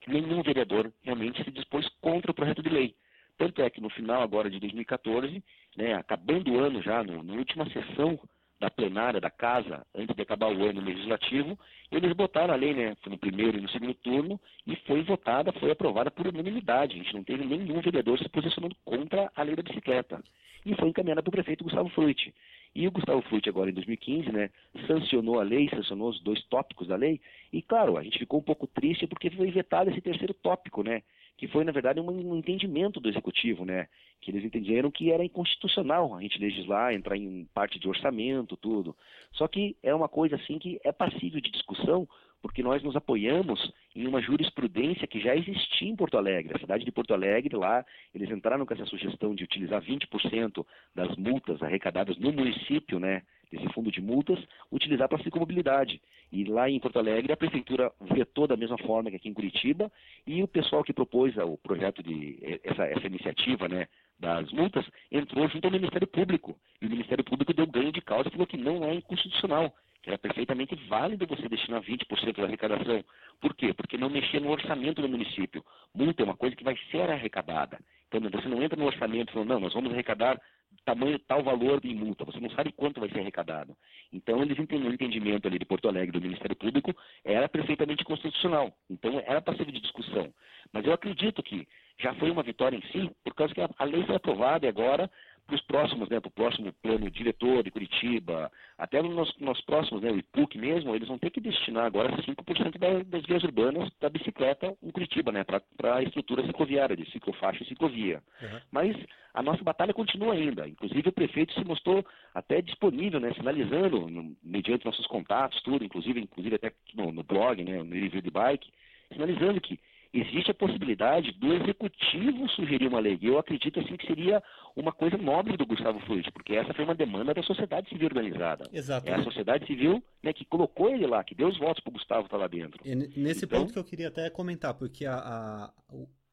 nenhum 0.08 0.42
vereador 0.42 0.92
realmente 1.04 1.44
se 1.44 1.52
dispôs 1.52 1.88
contra 2.02 2.32
o 2.32 2.34
projeto 2.34 2.64
de 2.64 2.70
lei. 2.70 2.96
Tanto 3.38 3.62
é 3.62 3.70
que 3.70 3.82
no 3.82 3.90
final 3.90 4.22
agora 4.22 4.50
de 4.50 4.60
2014, 4.60 5.44
né, 5.78 5.94
acabando 5.94 6.52
o 6.52 6.60
ano 6.60 6.82
já, 6.82 7.04
no, 7.04 7.24
na 7.24 7.34
última 7.34 7.70
sessão 7.70 8.20
da 8.60 8.70
plenária 8.70 9.22
da 9.22 9.30
casa, 9.30 9.86
antes 9.96 10.14
de 10.14 10.22
acabar 10.22 10.52
o 10.52 10.66
ano 10.66 10.82
legislativo, 10.82 11.58
eles 11.90 12.12
botaram 12.14 12.54
a 12.54 12.58
lei, 12.58 12.74
né, 12.74 12.98
no 13.08 13.18
primeiro 13.18 13.58
e 13.58 13.62
no 13.62 13.70
segundo 13.70 13.94
turno, 13.94 14.40
e 14.68 14.76
foi 14.86 15.02
votada, 15.04 15.54
foi 15.54 15.72
aprovada 15.72 16.12
por 16.12 16.28
unanimidade. 16.28 16.96
A 16.96 16.98
gente 16.98 17.14
não 17.14 17.24
teve 17.24 17.46
nenhum 17.46 17.80
vereador 17.80 18.20
se 18.20 18.28
posicionando 18.28 18.76
contra 18.84 19.32
a 19.34 19.44
lei 19.44 19.56
da 19.56 19.64
bicicleta. 19.64 20.22
E 20.66 20.76
foi 20.76 20.90
encaminhada 20.90 21.22
para 21.22 21.30
o 21.30 21.32
prefeito 21.32 21.64
Gustavo 21.64 21.90
Frutti. 21.90 22.34
E 22.76 22.88
o 22.88 22.92
Gustavo 22.92 23.22
Frutti, 23.24 23.50
agora 23.50 23.70
em 23.70 23.74
2015, 23.74 24.32
né, 24.32 24.50
sancionou 24.86 25.40
a 25.40 25.44
lei, 25.44 25.70
sancionou 25.70 26.10
os 26.10 26.22
dois 26.22 26.44
tópicos 26.46 26.88
da 26.88 26.96
lei, 26.96 27.20
e 27.52 27.62
claro, 27.62 27.98
a 27.98 28.04
gente 28.04 28.20
ficou 28.20 28.40
um 28.40 28.44
pouco 28.44 28.68
triste 28.68 29.08
porque 29.08 29.30
foi 29.32 29.50
vetado 29.50 29.90
esse 29.90 30.02
terceiro 30.02 30.34
tópico, 30.36 30.84
né, 30.84 31.02
que 31.40 31.48
foi, 31.48 31.64
na 31.64 31.72
verdade, 31.72 32.02
um, 32.02 32.36
entendimento 32.36 33.00
do 33.00 33.08
executivo, 33.08 33.64
né? 33.64 33.88
Que 34.20 34.30
eles 34.30 34.44
entenderam 34.44 34.92
que 34.92 35.10
era 35.10 35.24
inconstitucional 35.24 36.14
a 36.14 36.22
gente 36.22 36.38
legislar, 36.38 36.94
entrar 36.94 37.16
em 37.16 37.46
parte 37.54 37.80
de 37.80 37.88
orçamento, 37.88 38.58
tudo. 38.58 38.94
Só 39.32 39.48
que 39.48 39.78
é 39.82 39.96
uma 39.96 40.10
coisa 40.10 40.36
assim 40.36 40.60
que 40.60 40.82
é 40.84 40.92
passível 40.92 41.40
de 41.40 41.50
discussão, 41.50 42.06
porque 42.42 42.64
nós 42.64 42.82
nos 42.84 42.96
apoiamos 42.96 43.72
em 43.96 44.08
uma 44.08 44.22
jurisprudência 44.22 45.08
que 45.08 45.20
já 45.20 45.36
existia 45.36 45.88
em 45.88 45.96
Porto 45.96 46.18
Alegre. 46.18 46.56
A 46.56 46.60
cidade 46.60 46.86
de 46.86 46.92
Porto 46.92 47.14
Alegre, 47.14 47.56
lá, 47.56 47.86
eles 48.14 48.30
entraram 48.30 48.66
com 48.66 48.74
essa 48.74 48.86
sugestão 48.86 49.36
de 49.36 49.44
utilizar 49.44 49.82
20% 49.82 50.66
das 50.96 51.16
multas 51.18 51.62
arrecadadas 51.62 52.18
no 52.18 52.32
município, 52.32 53.00
né? 53.00 53.24
desse 53.52 53.68
fundo 53.74 53.92
de 53.92 54.02
multas, 54.02 54.40
utilizar 54.72 55.08
para 55.08 55.20
a 55.20 55.24
ciclomobilidade. 55.24 56.02
E 56.32 56.44
lá 56.44 56.70
em 56.70 56.80
Porto 56.80 57.00
Alegre, 57.00 57.34
a 57.34 57.38
prefeitura 57.38 57.92
vetou 58.00 58.48
da 58.48 58.56
mesma 58.56 58.78
forma 58.78 59.10
que 59.10 59.16
aqui 59.16 59.30
em 59.30 59.34
Curitiba, 59.34 59.92
e 60.26 60.44
o 60.44 60.48
pessoal 60.48 60.84
que 60.84 60.94
propôs 60.94 61.36
o 61.38 61.58
projeto 61.58 62.04
de 62.04 62.38
essa, 62.64 62.86
essa 62.86 63.08
iniciativa, 63.08 63.68
né, 63.68 63.88
das 64.20 64.52
multas, 64.52 64.86
entrou 65.12 65.48
junto 65.50 65.66
ao 65.66 65.72
Ministério 65.72 66.08
Público. 66.08 66.56
E 66.82 66.86
o 66.86 66.90
Ministério 66.90 67.24
Público 67.24 67.54
deu 67.54 67.66
ganho 67.66 67.92
de 67.92 68.02
causa 68.02 68.28
e 68.28 68.32
falou 68.32 68.46
que 68.46 68.58
não 68.58 68.84
é 68.84 68.94
inconstitucional, 68.94 69.74
era 70.10 70.18
perfeitamente 70.18 70.76
válido 70.88 71.28
você 71.28 71.48
destinar 71.48 71.82
20% 71.82 72.36
da 72.36 72.44
arrecadação. 72.44 73.04
Por 73.40 73.56
quê? 73.56 73.74
Porque 73.74 73.98
não 73.98 74.10
mexia 74.10 74.40
no 74.40 74.50
orçamento 74.50 75.02
do 75.02 75.10
município. 75.10 75.64
Multa 75.94 76.24
é 76.24 76.26
uma 76.26 76.36
coisa 76.36 76.56
que 76.56 76.64
vai 76.64 76.76
ser 76.92 77.10
arrecadada. 77.10 77.80
Então 78.08 78.20
você 78.30 78.48
não 78.48 78.64
entra 78.64 78.78
no 78.78 78.88
orçamento 78.88 79.32
falando, 79.32 79.50
não, 79.50 79.60
nós 79.60 79.74
vamos 79.74 79.94
arrecadar 79.94 80.42
tamanho 80.86 81.20
tal 81.20 81.44
valor 81.44 81.80
de 81.82 81.94
multa, 81.94 82.26
você 82.26 82.40
não 82.40 82.50
sabe 82.52 82.72
quanto 82.72 83.00
vai 83.00 83.10
ser 83.10 83.20
arrecadado. 83.20 83.76
Então 84.12 84.42
eles 84.42 84.58
entenderam 84.58 84.92
o 84.92 84.94
entendimento 84.94 85.48
ali 85.48 85.60
de 85.60 85.66
Porto 85.66 85.88
Alegre 85.88 86.12
do 86.12 86.22
Ministério 86.22 86.56
Público 86.56 86.96
era 87.24 87.48
perfeitamente 87.48 88.04
constitucional. 88.04 88.74
Então 88.90 89.22
era 89.26 89.42
passivo 89.42 89.72
de 89.72 89.80
discussão. 89.80 90.34
Mas 90.74 90.86
eu 90.86 90.94
acredito 90.94 91.44
que 91.44 91.68
já 92.00 92.14
foi 92.16 92.32
uma 92.32 92.44
vitória 92.44 92.78
em 92.78 92.82
si, 92.92 93.12
por 93.24 93.34
causa 93.36 93.54
que 93.54 93.62
a 93.62 93.84
lei 93.84 94.04
foi 94.06 94.16
aprovada 94.16 94.66
e 94.66 94.70
agora 94.70 95.10
para 95.50 95.56
os 95.56 95.62
próximos, 95.62 96.10
né, 96.10 96.20
para 96.20 96.28
o 96.28 96.32
próximo 96.32 96.72
plano 96.82 97.10
diretor 97.10 97.64
de 97.64 97.72
Curitiba, 97.72 98.52
até 98.78 99.02
nos, 99.02 99.36
nos 99.40 99.60
próximos, 99.62 100.02
né, 100.02 100.12
o 100.12 100.18
IPUC 100.18 100.58
mesmo, 100.58 100.96
eles 100.96 101.08
vão 101.08 101.18
ter 101.18 101.32
que 101.32 101.42
destinar 101.42 101.86
agora 101.86 102.16
5% 102.16 102.78
da, 102.78 103.04
das 103.04 103.26
vias 103.26 103.44
urbanas 103.44 103.90
da 104.00 104.10
bicicleta 104.10 104.76
em 104.84 104.92
Curitiba, 104.92 105.32
né, 105.32 105.44
para 105.44 105.96
a 105.96 106.04
estrutura 106.04 106.46
cicloviária, 106.46 106.96
de 106.96 107.10
ciclofaixa 107.12 107.64
e 107.64 107.68
ciclovia. 107.68 108.22
Uhum. 108.42 108.60
Mas 108.72 108.96
a 109.34 109.42
nossa 109.42 109.64
batalha 109.64 109.94
continua 109.94 110.34
ainda. 110.34 110.68
Inclusive 110.68 111.10
o 111.10 111.14
prefeito 111.14 111.54
se 111.54 111.66
mostrou 111.66 112.06
até 112.34 112.62
disponível, 112.62 113.20
né, 113.20 113.34
sinalizando, 113.34 114.08
no, 114.08 114.36
mediante 114.44 114.86
nossos 114.86 115.08
contatos, 115.08 115.62
tudo, 115.64 115.84
inclusive, 115.84 116.20
inclusive 116.20 116.56
até 116.56 116.72
no, 116.94 117.12
no 117.12 117.24
blog, 117.24 117.64
né, 117.64 117.82
no 117.82 117.94
review 117.94 118.22
de 118.22 118.30
bike, 118.30 118.70
sinalizando 119.12 119.60
que 119.60 119.80
existe 120.14 120.52
a 120.52 120.54
possibilidade 120.54 121.32
do 121.34 121.54
executivo 121.54 122.50
sugerir 122.50 122.88
uma 122.88 123.00
lei. 123.00 123.18
Eu 123.22 123.38
acredito 123.38 123.80
assim 123.80 123.96
que 123.96 124.08
seria 124.08 124.42
uma 124.76 124.92
coisa 124.92 125.18
nobre 125.18 125.56
do 125.56 125.66
Gustavo 125.66 126.00
Frutti, 126.02 126.32
porque 126.32 126.56
essa 126.56 126.74
foi 126.74 126.84
uma 126.84 126.96
demanda 126.96 127.34
da 127.34 127.44
sociedade 127.44 127.90
civil 127.90 128.08
organizada. 128.08 128.70
Exato. 128.72 129.08
É 129.08 129.14
a 129.14 129.24
sociedade 129.24 129.66
civil 129.68 130.04
né, 130.24 130.34
que 130.34 130.46
colocou 130.46 130.90
ele 130.90 131.06
lá, 131.06 131.24
que 131.24 131.36
deu 131.36 131.48
os 131.48 131.58
votos 131.58 131.84
para 131.84 131.92
o 131.92 131.94
Gustavo 131.94 132.26
estar 132.26 132.38
tá 132.38 132.42
lá 132.42 132.48
dentro. 132.48 132.80
E 132.84 132.96
nesse 132.96 133.46
então... 133.46 133.62
ponto 133.62 133.74
que 133.74 133.80
eu 133.80 133.84
queria 133.84 134.08
até 134.08 134.30
comentar, 134.30 134.74
porque 134.74 135.06
a, 135.06 135.16
a, 135.16 135.74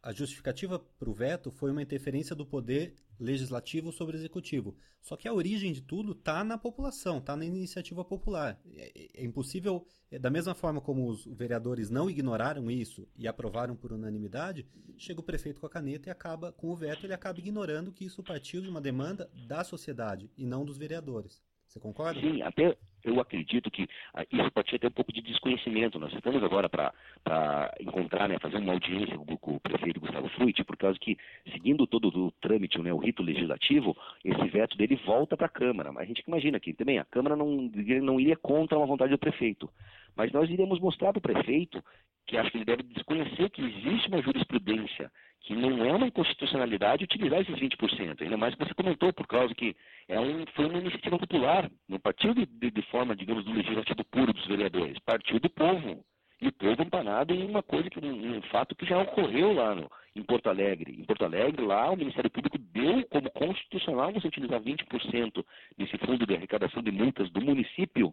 a 0.02 0.12
justificativa 0.12 0.78
para 0.98 1.10
o 1.10 1.14
veto 1.14 1.50
foi 1.50 1.70
uma 1.70 1.82
interferência 1.82 2.34
do 2.34 2.46
poder 2.46 2.94
legislativo 3.18 3.92
sobre 3.92 4.16
executivo. 4.16 4.76
Só 5.00 5.16
que 5.16 5.28
a 5.28 5.32
origem 5.32 5.72
de 5.72 5.80
tudo 5.80 6.12
está 6.12 6.42
na 6.42 6.58
população, 6.58 7.18
está 7.18 7.36
na 7.36 7.44
iniciativa 7.44 8.04
popular. 8.04 8.60
É, 8.74 9.10
é, 9.14 9.24
impossível, 9.24 9.86
é, 10.10 10.18
da 10.18 10.30
mesma 10.30 10.54
forma 10.54 10.80
como 10.80 11.08
os 11.08 11.26
vereadores 11.26 11.90
não 11.90 12.10
ignoraram 12.10 12.70
isso 12.70 13.08
e 13.16 13.28
aprovaram 13.28 13.76
por 13.76 13.92
unanimidade, 13.92 14.66
chega 14.96 15.20
o 15.20 15.24
prefeito 15.24 15.60
com 15.60 15.66
a 15.66 15.70
caneta 15.70 16.08
e 16.08 16.12
acaba 16.12 16.52
com 16.52 16.70
o 16.70 16.76
veto, 16.76 17.06
ele 17.06 17.14
acaba 17.14 17.38
ignorando 17.38 17.92
que 17.92 18.04
isso 18.04 18.22
partiu 18.22 18.60
de 18.60 18.68
uma 18.68 18.80
demanda 18.80 19.30
da 19.46 19.62
sociedade 19.62 20.30
e 20.36 20.44
não 20.44 20.64
dos 20.64 20.76
vereadores. 20.76 21.40
Você 21.66 21.80
concorda? 21.80 22.20
Sim, 22.20 22.42
até 22.42 22.76
eu 23.06 23.20
acredito 23.20 23.70
que 23.70 23.88
ah, 24.12 24.24
isso 24.30 24.50
pode 24.50 24.68
ser 24.68 24.76
até 24.76 24.88
um 24.88 24.92
pouco 24.92 25.12
de 25.12 25.22
desconhecimento. 25.22 25.98
Nós 25.98 26.12
estamos 26.12 26.42
agora 26.42 26.68
para 26.68 27.74
encontrar, 27.80 28.28
né, 28.28 28.38
fazer 28.38 28.56
uma 28.56 28.72
audiência 28.72 29.16
com, 29.16 29.54
o 29.54 29.60
prefeito 29.60 30.00
Gustavo 30.00 30.28
Fruit, 30.30 30.64
por 30.64 30.76
causa 30.76 30.98
que, 30.98 31.16
seguindo 31.52 31.86
todo 31.86 32.08
o 32.08 32.32
trâmite, 32.32 32.78
né, 32.80 32.92
o 32.92 32.98
rito 32.98 33.22
legislativo, 33.22 33.96
esse 34.24 34.48
veto 34.48 34.76
dele 34.76 34.96
volta 35.06 35.36
para 35.36 35.46
a 35.46 35.50
Câmara. 35.50 35.92
Mas 35.92 36.04
a 36.04 36.06
gente 36.06 36.24
imagina 36.26 36.58
que 36.58 36.74
também 36.74 36.98
a 36.98 37.04
Câmara 37.04 37.36
não, 37.36 37.70
não 38.02 38.20
iria 38.20 38.36
contra 38.36 38.76
uma 38.76 38.86
vontade 38.86 39.12
do 39.12 39.18
prefeito. 39.18 39.70
Mas 40.16 40.32
nós 40.32 40.50
iremos 40.50 40.80
mostrar 40.80 41.12
para 41.12 41.18
o 41.18 41.22
prefeito 41.22 41.82
que 42.26 42.36
acho 42.36 42.50
que 42.50 42.58
ele 42.58 42.64
deve 42.64 42.82
desconhecer 42.82 43.50
que 43.50 43.62
existe 43.62 44.08
uma 44.08 44.22
jurisprudência 44.22 45.10
que 45.46 45.54
não 45.54 45.84
é 45.84 45.92
uma 45.92 46.08
inconstitucionalidade 46.08 47.04
utilizar 47.04 47.40
esses 47.40 47.54
20%, 47.54 48.20
ainda 48.20 48.36
mais 48.36 48.54
que 48.54 48.64
você 48.64 48.74
comentou, 48.74 49.12
por 49.12 49.28
causa 49.28 49.54
que 49.54 49.76
é 50.08 50.18
um, 50.18 50.44
foi 50.54 50.66
uma 50.66 50.78
iniciativa 50.78 51.16
popular, 51.18 51.70
não 51.88 52.00
partiu 52.00 52.34
de, 52.34 52.44
de, 52.46 52.70
de, 52.70 52.82
forma, 52.90 53.14
digamos, 53.14 53.44
do 53.44 53.52
legislativo 53.52 54.04
puro 54.10 54.32
dos 54.32 54.44
vereadores, 54.46 54.98
partiu 54.98 55.38
do 55.38 55.48
povo. 55.48 56.04
E 56.38 56.48
o 56.48 56.52
povo 56.52 56.82
empanado 56.82 57.32
em 57.32 57.48
uma 57.48 57.62
coisa, 57.62 57.88
que 57.88 57.98
um, 57.98 58.36
um 58.36 58.42
fato 58.50 58.74
que 58.74 58.84
já 58.84 59.00
ocorreu 59.00 59.54
lá 59.54 59.74
no, 59.74 59.90
em 60.14 60.22
Porto 60.22 60.50
Alegre. 60.50 60.92
Em 60.92 61.04
Porto 61.04 61.24
Alegre, 61.24 61.64
lá, 61.64 61.90
o 61.90 61.96
Ministério 61.96 62.28
Público 62.28 62.58
deu 62.58 63.06
como 63.08 63.30
constitucional 63.30 64.12
você 64.12 64.28
utilizar 64.28 64.60
20% 64.60 65.44
desse 65.78 65.96
fundo 65.98 66.26
de 66.26 66.34
arrecadação 66.34 66.82
de 66.82 66.90
multas 66.90 67.30
do 67.30 67.40
município 67.40 68.12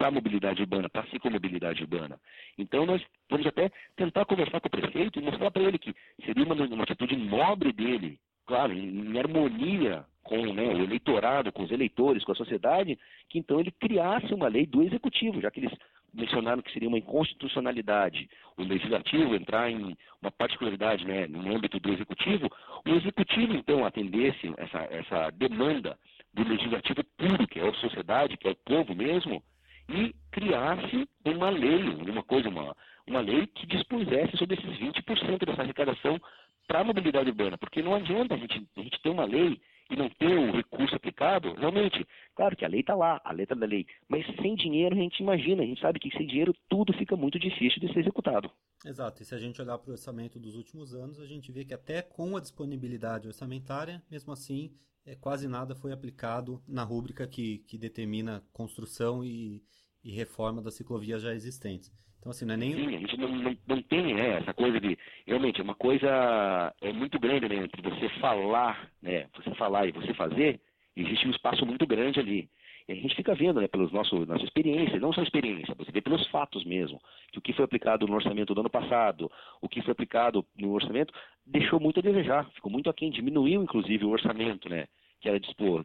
para 0.00 0.08
a 0.08 0.10
mobilidade 0.10 0.62
urbana, 0.62 0.88
para 0.88 1.02
a 1.02 1.06
ciclomobilidade 1.08 1.82
urbana. 1.82 2.18
Então 2.56 2.86
nós 2.86 3.02
vamos 3.28 3.46
até 3.46 3.70
tentar 3.94 4.24
conversar 4.24 4.58
com 4.58 4.68
o 4.68 4.70
prefeito 4.70 5.18
e 5.18 5.22
mostrar 5.22 5.50
para 5.50 5.62
ele 5.62 5.78
que 5.78 5.94
seria 6.24 6.42
uma, 6.42 6.54
uma 6.54 6.84
atitude 6.84 7.14
nobre 7.16 7.70
dele, 7.70 8.18
claro, 8.46 8.72
em, 8.72 9.10
em 9.10 9.18
harmonia 9.18 10.02
com 10.22 10.54
né, 10.54 10.68
o 10.68 10.82
eleitorado, 10.82 11.52
com 11.52 11.64
os 11.64 11.70
eleitores, 11.70 12.24
com 12.24 12.32
a 12.32 12.34
sociedade, 12.34 12.98
que 13.28 13.38
então 13.38 13.60
ele 13.60 13.70
criasse 13.72 14.32
uma 14.32 14.48
lei 14.48 14.64
do 14.64 14.82
executivo, 14.82 15.38
já 15.38 15.50
que 15.50 15.60
eles 15.60 15.72
mencionaram 16.14 16.62
que 16.62 16.72
seria 16.72 16.88
uma 16.88 16.98
inconstitucionalidade 16.98 18.26
o 18.56 18.62
legislativo 18.62 19.34
entrar 19.34 19.70
em 19.70 19.94
uma 20.22 20.30
particularidade 20.30 21.04
né, 21.04 21.26
no 21.26 21.54
âmbito 21.54 21.78
do 21.78 21.92
executivo, 21.92 22.50
o 22.86 22.90
executivo 22.94 23.54
então 23.54 23.84
atendesse 23.84 24.50
essa, 24.56 24.78
essa 24.90 25.30
demanda 25.32 25.98
do 26.32 26.42
legislativo 26.42 27.04
puro, 27.18 27.46
que 27.46 27.60
é 27.60 27.68
a 27.68 27.74
sociedade, 27.74 28.38
que 28.38 28.48
é 28.48 28.52
o 28.52 28.56
povo 28.56 28.94
mesmo, 28.94 29.42
e 29.90 30.14
criasse 30.30 31.08
uma 31.24 31.50
lei, 31.50 31.82
uma 32.08 32.22
coisa, 32.22 32.48
uma, 32.48 32.76
uma 33.06 33.20
lei 33.20 33.46
que 33.48 33.66
dispusesse 33.66 34.36
sobre 34.36 34.56
esses 34.56 34.78
20% 34.78 35.44
dessa 35.44 35.62
arrecadação 35.62 36.20
para 36.66 36.80
a 36.80 36.84
mobilidade 36.84 37.30
urbana, 37.30 37.58
porque 37.58 37.82
não 37.82 37.94
adianta 37.94 38.34
a 38.34 38.38
gente, 38.38 38.68
a 38.76 38.80
gente 38.80 39.02
ter 39.02 39.08
uma 39.08 39.24
lei 39.24 39.60
e 39.90 39.96
não 39.96 40.08
ter 40.08 40.38
o 40.38 40.52
recurso 40.52 40.94
aplicado, 40.94 41.52
realmente, 41.54 42.06
claro 42.36 42.56
que 42.56 42.64
a 42.64 42.68
lei 42.68 42.80
está 42.80 42.94
lá, 42.94 43.20
a 43.24 43.32
letra 43.32 43.56
da 43.56 43.66
lei, 43.66 43.84
mas 44.08 44.24
sem 44.40 44.54
dinheiro 44.54 44.94
a 44.94 44.98
gente 44.98 45.20
imagina, 45.20 45.64
a 45.64 45.66
gente 45.66 45.80
sabe 45.80 45.98
que 45.98 46.16
sem 46.16 46.28
dinheiro 46.28 46.54
tudo 46.68 46.92
fica 46.92 47.16
muito 47.16 47.40
difícil 47.40 47.80
de 47.80 47.92
ser 47.92 47.98
executado. 47.98 48.48
Exato, 48.86 49.20
e 49.20 49.26
se 49.26 49.34
a 49.34 49.38
gente 49.38 49.60
olhar 49.60 49.78
para 49.78 49.90
o 49.90 49.92
orçamento 49.92 50.38
dos 50.38 50.54
últimos 50.54 50.94
anos, 50.94 51.18
a 51.18 51.26
gente 51.26 51.50
vê 51.50 51.64
que 51.64 51.74
até 51.74 52.02
com 52.02 52.36
a 52.36 52.40
disponibilidade 52.40 53.26
orçamentária, 53.26 54.00
mesmo 54.08 54.32
assim, 54.32 54.72
é, 55.06 55.14
quase 55.16 55.48
nada 55.48 55.74
foi 55.74 55.92
aplicado 55.92 56.62
na 56.66 56.82
rúbrica 56.82 57.26
que, 57.26 57.58
que 57.66 57.78
determina 57.78 58.42
construção 58.52 59.24
e, 59.24 59.62
e 60.04 60.12
reforma 60.12 60.62
das 60.62 60.74
ciclovias 60.74 61.22
já 61.22 61.34
existentes. 61.34 61.90
Então, 62.18 62.30
assim, 62.30 62.44
não 62.44 62.54
é 62.54 62.56
nem. 62.56 62.74
Sim, 62.74 62.96
a 62.96 62.98
gente 62.98 63.16
não, 63.16 63.34
não, 63.34 63.56
não 63.66 63.82
tem 63.82 64.14
né, 64.14 64.38
essa 64.38 64.52
coisa 64.52 64.78
de. 64.78 64.96
Realmente, 65.26 65.60
é 65.60 65.64
uma 65.64 65.74
coisa 65.74 66.74
é 66.80 66.92
muito 66.92 67.18
grande, 67.18 67.48
né? 67.48 67.64
Entre 67.64 67.80
você 67.80 68.08
falar, 68.20 68.90
né? 69.00 69.26
Você 69.36 69.54
falar 69.54 69.86
e 69.86 69.92
você 69.92 70.12
fazer, 70.12 70.60
existe 70.94 71.26
um 71.26 71.30
espaço 71.30 71.64
muito 71.64 71.86
grande 71.86 72.20
ali. 72.20 72.50
A 72.90 72.94
gente 72.94 73.14
fica 73.14 73.34
vendo, 73.36 73.60
né, 73.60 73.68
pelos 73.68 73.92
nosso, 73.92 74.26
nossa 74.26 74.42
experiência, 74.42 74.98
não 74.98 75.12
só 75.12 75.22
experiência, 75.22 75.74
você 75.76 75.92
vê 75.92 76.00
pelos 76.00 76.26
fatos 76.26 76.64
mesmo, 76.64 77.00
que 77.30 77.38
o 77.38 77.40
que 77.40 77.52
foi 77.52 77.64
aplicado 77.64 78.04
no 78.04 78.14
orçamento 78.14 78.52
do 78.52 78.60
ano 78.60 78.70
passado, 78.70 79.30
o 79.60 79.68
que 79.68 79.80
foi 79.80 79.92
aplicado 79.92 80.44
no 80.58 80.72
orçamento, 80.72 81.14
deixou 81.46 81.78
muito 81.78 82.00
a 82.00 82.02
desejar, 82.02 82.50
ficou 82.50 82.70
muito 82.70 82.90
aquém, 82.90 83.10
diminuiu 83.10 83.62
inclusive 83.62 84.04
o 84.04 84.10
orçamento, 84.10 84.68
né? 84.68 84.88
Que 85.20 85.28
era 85.28 85.38
dispor, 85.38 85.84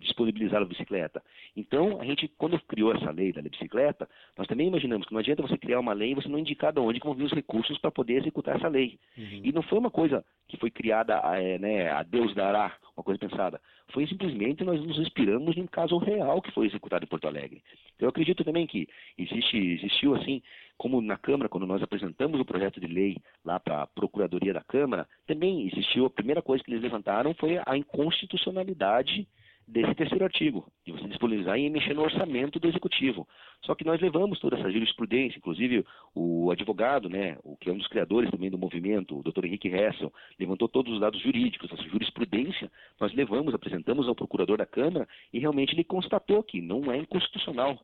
disponibilizar 0.00 0.60
a 0.60 0.64
bicicleta. 0.64 1.22
Então, 1.56 2.00
a 2.00 2.04
gente, 2.04 2.28
quando 2.36 2.60
criou 2.62 2.92
essa 2.92 3.10
lei 3.10 3.32
da 3.32 3.40
bicicleta, 3.40 4.08
nós 4.36 4.46
também 4.48 4.66
imaginamos 4.66 5.06
que 5.06 5.12
não 5.12 5.20
adianta 5.20 5.42
você 5.42 5.56
criar 5.56 5.78
uma 5.78 5.92
lei 5.92 6.10
e 6.10 6.14
você 6.14 6.28
não 6.28 6.38
indicar 6.38 6.72
de 6.72 6.80
onde 6.80 6.98
vão 6.98 7.14
vir 7.14 7.24
os 7.24 7.32
recursos 7.32 7.78
para 7.78 7.90
poder 7.90 8.14
executar 8.14 8.56
essa 8.56 8.68
lei. 8.68 8.98
Uhum. 9.16 9.40
E 9.44 9.52
não 9.52 9.62
foi 9.62 9.78
uma 9.78 9.90
coisa 9.90 10.24
que 10.48 10.56
foi 10.56 10.70
criada, 10.70 11.14
é, 11.36 11.58
né, 11.58 11.88
a 11.90 12.02
Deus 12.02 12.34
dará, 12.34 12.76
uma 12.96 13.04
coisa 13.04 13.18
pensada. 13.18 13.60
Foi 13.92 14.06
simplesmente 14.06 14.64
nós 14.64 14.80
nos 14.80 14.98
inspiramos 14.98 15.56
em 15.56 15.62
um 15.62 15.66
caso 15.66 15.96
real 15.98 16.42
que 16.42 16.52
foi 16.52 16.66
executado 16.66 17.04
em 17.04 17.08
Porto 17.08 17.28
Alegre. 17.28 17.62
Eu 17.98 18.08
acredito 18.08 18.44
também 18.44 18.66
que 18.66 18.88
existe, 19.16 19.56
existiu 19.56 20.14
assim, 20.14 20.42
como 20.76 21.00
na 21.00 21.16
Câmara, 21.16 21.48
quando 21.48 21.66
nós 21.66 21.82
apresentamos 21.82 22.40
o 22.40 22.44
projeto 22.44 22.80
de 22.80 22.86
lei 22.86 23.16
lá 23.44 23.58
para 23.60 23.82
a 23.82 23.86
Procuradoria 23.86 24.52
da 24.52 24.62
Câmara, 24.62 25.08
também 25.26 25.66
existiu, 25.66 26.06
a 26.06 26.10
primeira 26.10 26.42
coisa 26.42 26.62
que 26.62 26.70
eles 26.70 26.82
levantaram 26.82 27.34
foi 27.34 27.60
a 27.64 27.76
inconstitucionalidade 27.76 29.26
desse 29.66 29.94
terceiro 29.94 30.24
artigo, 30.24 30.70
de 30.84 30.92
você 30.92 31.08
disponibilizar 31.08 31.58
e 31.58 31.70
mexer 31.70 31.94
no 31.94 32.02
orçamento 32.02 32.60
do 32.60 32.68
executivo. 32.68 33.26
Só 33.64 33.74
que 33.74 33.84
nós 33.84 34.00
levamos 34.00 34.38
toda 34.38 34.56
essa 34.56 34.70
jurisprudência, 34.70 35.38
inclusive 35.38 35.84
o 36.14 36.50
advogado, 36.50 37.08
né, 37.08 37.38
o 37.42 37.56
que 37.56 37.70
é 37.70 37.72
um 37.72 37.78
dos 37.78 37.88
criadores 37.88 38.30
também 38.30 38.50
do 38.50 38.58
movimento, 38.58 39.18
o 39.18 39.22
Dr. 39.22 39.46
Henrique 39.46 39.68
Hessel, 39.68 40.12
levantou 40.38 40.68
todos 40.68 40.92
os 40.92 41.00
dados 41.00 41.20
jurídicos, 41.20 41.72
essa 41.72 41.82
jurisprudência, 41.88 42.70
nós 43.00 43.12
levamos, 43.14 43.54
apresentamos 43.54 44.06
ao 44.06 44.14
procurador 44.14 44.58
da 44.58 44.66
Câmara 44.66 45.08
e 45.32 45.38
realmente 45.38 45.74
ele 45.74 45.84
constatou 45.84 46.42
que 46.42 46.60
não 46.60 46.92
é 46.92 46.98
inconstitucional 46.98 47.78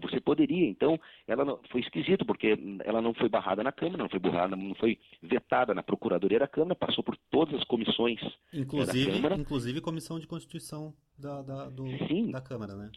você 0.00 0.20
poderia. 0.20 0.68
Então, 0.68 0.98
ela 1.26 1.44
não, 1.44 1.60
foi 1.70 1.80
esquisito, 1.80 2.24
porque 2.24 2.58
ela 2.84 3.00
não 3.00 3.14
foi 3.14 3.28
barrada 3.28 3.62
na 3.62 3.72
Câmara, 3.72 4.02
não 4.02 4.08
foi 4.08 4.18
barrada, 4.18 4.56
não 4.56 4.74
foi 4.74 4.98
vetada 5.22 5.74
na 5.74 5.82
Procuradoria 5.82 6.38
da 6.38 6.48
Câmara, 6.48 6.74
passou 6.74 7.02
por 7.02 7.16
todas 7.30 7.54
as 7.54 7.64
comissões 7.64 8.20
inclusive, 8.52 9.06
da 9.06 9.16
Câmara. 9.16 9.36
Inclusive 9.36 9.80
comissão 9.80 10.18
de 10.18 10.26
Constituição 10.26 10.94
da, 11.18 11.42
da, 11.42 11.70
do, 11.70 11.84
da 12.30 12.40
Câmara, 12.40 12.74
né? 12.74 12.90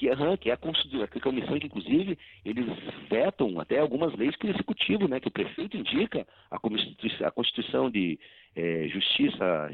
que, 0.00 0.08
uhum, 0.08 0.34
que 0.38 0.48
é 0.48 0.54
a, 0.54 0.54
a 0.54 1.20
comissão 1.20 1.58
que, 1.58 1.66
inclusive, 1.66 2.18
eles 2.42 2.64
vetam 3.10 3.60
até 3.60 3.78
algumas 3.78 4.16
leis 4.16 4.34
que 4.34 4.46
o 4.46 4.50
executivo, 4.50 5.06
né, 5.06 5.20
que 5.20 5.28
o 5.28 5.30
prefeito 5.30 5.76
indica, 5.76 6.26
a 6.50 6.58
Constituição, 6.58 7.26
a 7.26 7.30
Constituição 7.30 7.90
de 7.90 8.18
é, 8.56 8.88
Justiça, 8.88 9.70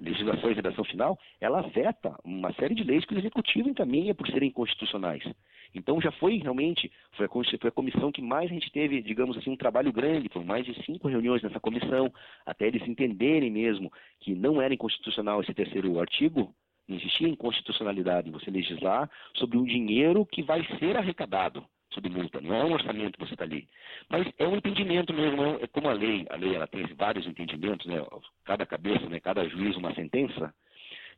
Legislação 0.00 0.52
e 0.52 0.54
Redação 0.54 0.84
Final, 0.84 1.18
ela 1.40 1.62
veta 1.62 2.16
uma 2.24 2.52
série 2.54 2.76
de 2.76 2.84
leis 2.84 3.04
que 3.04 3.14
o 3.14 3.18
executivo 3.18 3.68
encaminha 3.68 4.14
por 4.14 4.28
serem 4.28 4.52
constitucionais. 4.52 5.24
Então 5.74 6.00
já 6.00 6.10
foi 6.12 6.38
realmente, 6.38 6.90
foi 7.12 7.26
a, 7.26 7.28
foi 7.28 7.68
a 7.68 7.72
comissão 7.72 8.12
que 8.12 8.22
mais 8.22 8.50
a 8.50 8.54
gente 8.54 8.70
teve, 8.70 9.02
digamos 9.02 9.36
assim, 9.36 9.50
um 9.50 9.56
trabalho 9.56 9.92
grande, 9.92 10.28
foram 10.28 10.46
mais 10.46 10.64
de 10.64 10.74
cinco 10.84 11.08
reuniões 11.08 11.42
nessa 11.42 11.60
comissão, 11.60 12.12
até 12.44 12.66
eles 12.66 12.86
entenderem 12.86 13.50
mesmo 13.50 13.92
que 14.20 14.34
não 14.34 14.60
era 14.60 14.74
inconstitucional 14.74 15.40
esse 15.40 15.54
terceiro 15.54 15.98
artigo, 16.00 16.54
não 16.88 16.96
existia 16.96 17.28
inconstitucionalidade 17.28 18.30
você 18.30 18.50
legislar 18.50 19.10
sobre 19.34 19.58
um 19.58 19.64
dinheiro 19.64 20.24
que 20.24 20.42
vai 20.42 20.64
ser 20.78 20.96
arrecadado 20.96 21.64
sob 21.96 22.08
multa. 22.08 22.40
Não 22.40 22.54
é 22.54 22.64
um 22.64 22.72
orçamento 22.72 23.18
que 23.18 23.24
você 23.24 23.34
está 23.34 23.44
ali. 23.44 23.68
Mas 24.08 24.26
é 24.38 24.46
um 24.46 24.56
entendimento 24.56 25.12
mesmo. 25.12 25.42
É 25.60 25.66
como 25.66 25.88
a 25.88 25.92
lei. 25.92 26.26
A 26.30 26.36
lei 26.36 26.54
ela 26.54 26.66
tem 26.66 26.86
vários 26.94 27.26
entendimentos, 27.26 27.86
né? 27.86 28.04
Cada 28.44 28.66
cabeça, 28.66 29.08
né? 29.08 29.18
cada 29.18 29.48
juiz 29.48 29.76
uma 29.76 29.94
sentença. 29.94 30.54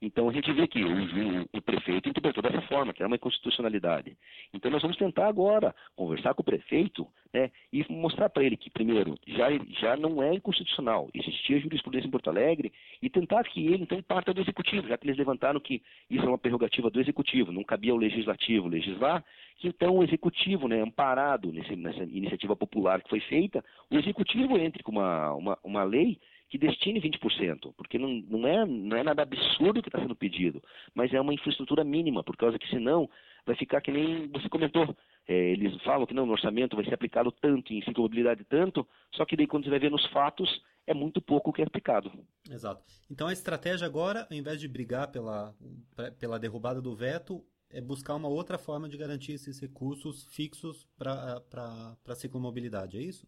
Então 0.00 0.28
a 0.28 0.32
gente 0.32 0.52
vê 0.52 0.66
que 0.68 0.82
o, 0.84 1.48
o, 1.52 1.62
prefeito 1.62 2.08
interpretou 2.08 2.42
dessa 2.42 2.62
forma, 2.62 2.92
que 2.92 3.02
é 3.02 3.06
uma 3.06 3.16
inconstitucionalidade. 3.16 4.16
Então 4.54 4.70
nós 4.70 4.80
vamos 4.80 4.96
tentar 4.96 5.26
agora 5.26 5.74
conversar 5.96 6.34
com 6.34 6.42
o 6.42 6.44
prefeito 6.44 7.06
né, 7.34 7.50
e 7.72 7.84
mostrar 7.92 8.30
para 8.30 8.44
ele 8.44 8.56
que, 8.56 8.70
primeiro, 8.70 9.16
já, 9.26 9.48
já 9.80 9.96
não 9.96 10.22
é 10.22 10.34
inconstitucional, 10.34 11.08
existia 11.12 11.58
jurisprudência 11.58 12.06
em 12.06 12.10
Porto 12.10 12.30
Alegre, 12.30 12.72
e 13.02 13.10
tentar 13.10 13.42
que 13.44 13.66
ele 13.66 13.82
então 13.82 14.00
parta 14.02 14.32
do 14.32 14.40
executivo, 14.40 14.86
já 14.86 14.96
que 14.96 15.06
eles 15.06 15.18
levantaram 15.18 15.58
que 15.58 15.82
isso 16.08 16.24
é 16.24 16.28
uma 16.28 16.38
prerrogativa 16.38 16.90
do 16.90 17.00
executivo, 17.00 17.52
não 17.52 17.64
cabia 17.64 17.92
ao 17.92 17.98
legislativo 17.98 18.68
legislar, 18.68 19.24
que 19.56 19.66
então 19.66 19.96
o 19.96 20.04
executivo, 20.04 20.68
né, 20.68 20.80
amparado 20.80 21.52
nesse, 21.52 21.74
nessa 21.74 22.04
iniciativa 22.04 22.54
popular 22.54 23.02
que 23.02 23.10
foi 23.10 23.20
feita, 23.20 23.64
o 23.90 23.96
executivo 23.96 24.56
entre 24.56 24.82
com 24.82 24.92
uma, 24.92 25.34
uma, 25.34 25.58
uma 25.64 25.82
lei 25.82 26.18
que 26.48 26.58
destine 26.58 27.00
20%, 27.00 27.74
porque 27.76 27.98
não, 27.98 28.08
não, 28.08 28.48
é, 28.48 28.64
não 28.64 28.96
é 28.96 29.02
nada 29.02 29.22
absurdo 29.22 29.82
que 29.82 29.88
está 29.88 29.98
sendo 29.98 30.16
pedido, 30.16 30.62
mas 30.94 31.12
é 31.12 31.20
uma 31.20 31.34
infraestrutura 31.34 31.84
mínima, 31.84 32.24
por 32.24 32.36
causa 32.36 32.58
que 32.58 32.68
senão 32.68 33.08
vai 33.44 33.54
ficar 33.56 33.80
que 33.80 33.92
nem 33.92 34.28
você 34.28 34.48
comentou. 34.48 34.96
É, 35.26 35.34
eles 35.52 35.80
falam 35.82 36.06
que 36.06 36.14
não, 36.14 36.24
no 36.24 36.32
orçamento 36.32 36.74
vai 36.74 36.84
ser 36.86 36.94
aplicado 36.94 37.30
tanto, 37.30 37.72
em 37.72 37.82
ciclomobilidade 37.82 38.44
tanto, 38.44 38.86
só 39.14 39.26
que 39.26 39.36
daí 39.36 39.46
quando 39.46 39.64
você 39.64 39.70
vai 39.70 39.78
ver 39.78 39.90
nos 39.90 40.06
fatos, 40.06 40.48
é 40.86 40.94
muito 40.94 41.20
pouco 41.20 41.50
o 41.50 41.52
que 41.52 41.60
é 41.60 41.66
aplicado. 41.66 42.10
Exato. 42.50 42.82
Então 43.10 43.28
a 43.28 43.32
estratégia 43.32 43.86
agora, 43.86 44.26
ao 44.30 44.36
invés 44.36 44.58
de 44.58 44.66
brigar 44.66 45.12
pela, 45.12 45.54
pela 46.18 46.38
derrubada 46.38 46.80
do 46.80 46.96
veto, 46.96 47.44
é 47.70 47.80
buscar 47.80 48.14
uma 48.14 48.28
outra 48.28 48.56
forma 48.56 48.88
de 48.88 48.96
garantir 48.96 49.32
esses 49.32 49.60
recursos 49.60 50.24
fixos 50.30 50.88
para 50.96 51.42
a 52.06 52.14
ciclomobilidade, 52.14 52.96
é 52.96 53.02
isso? 53.02 53.26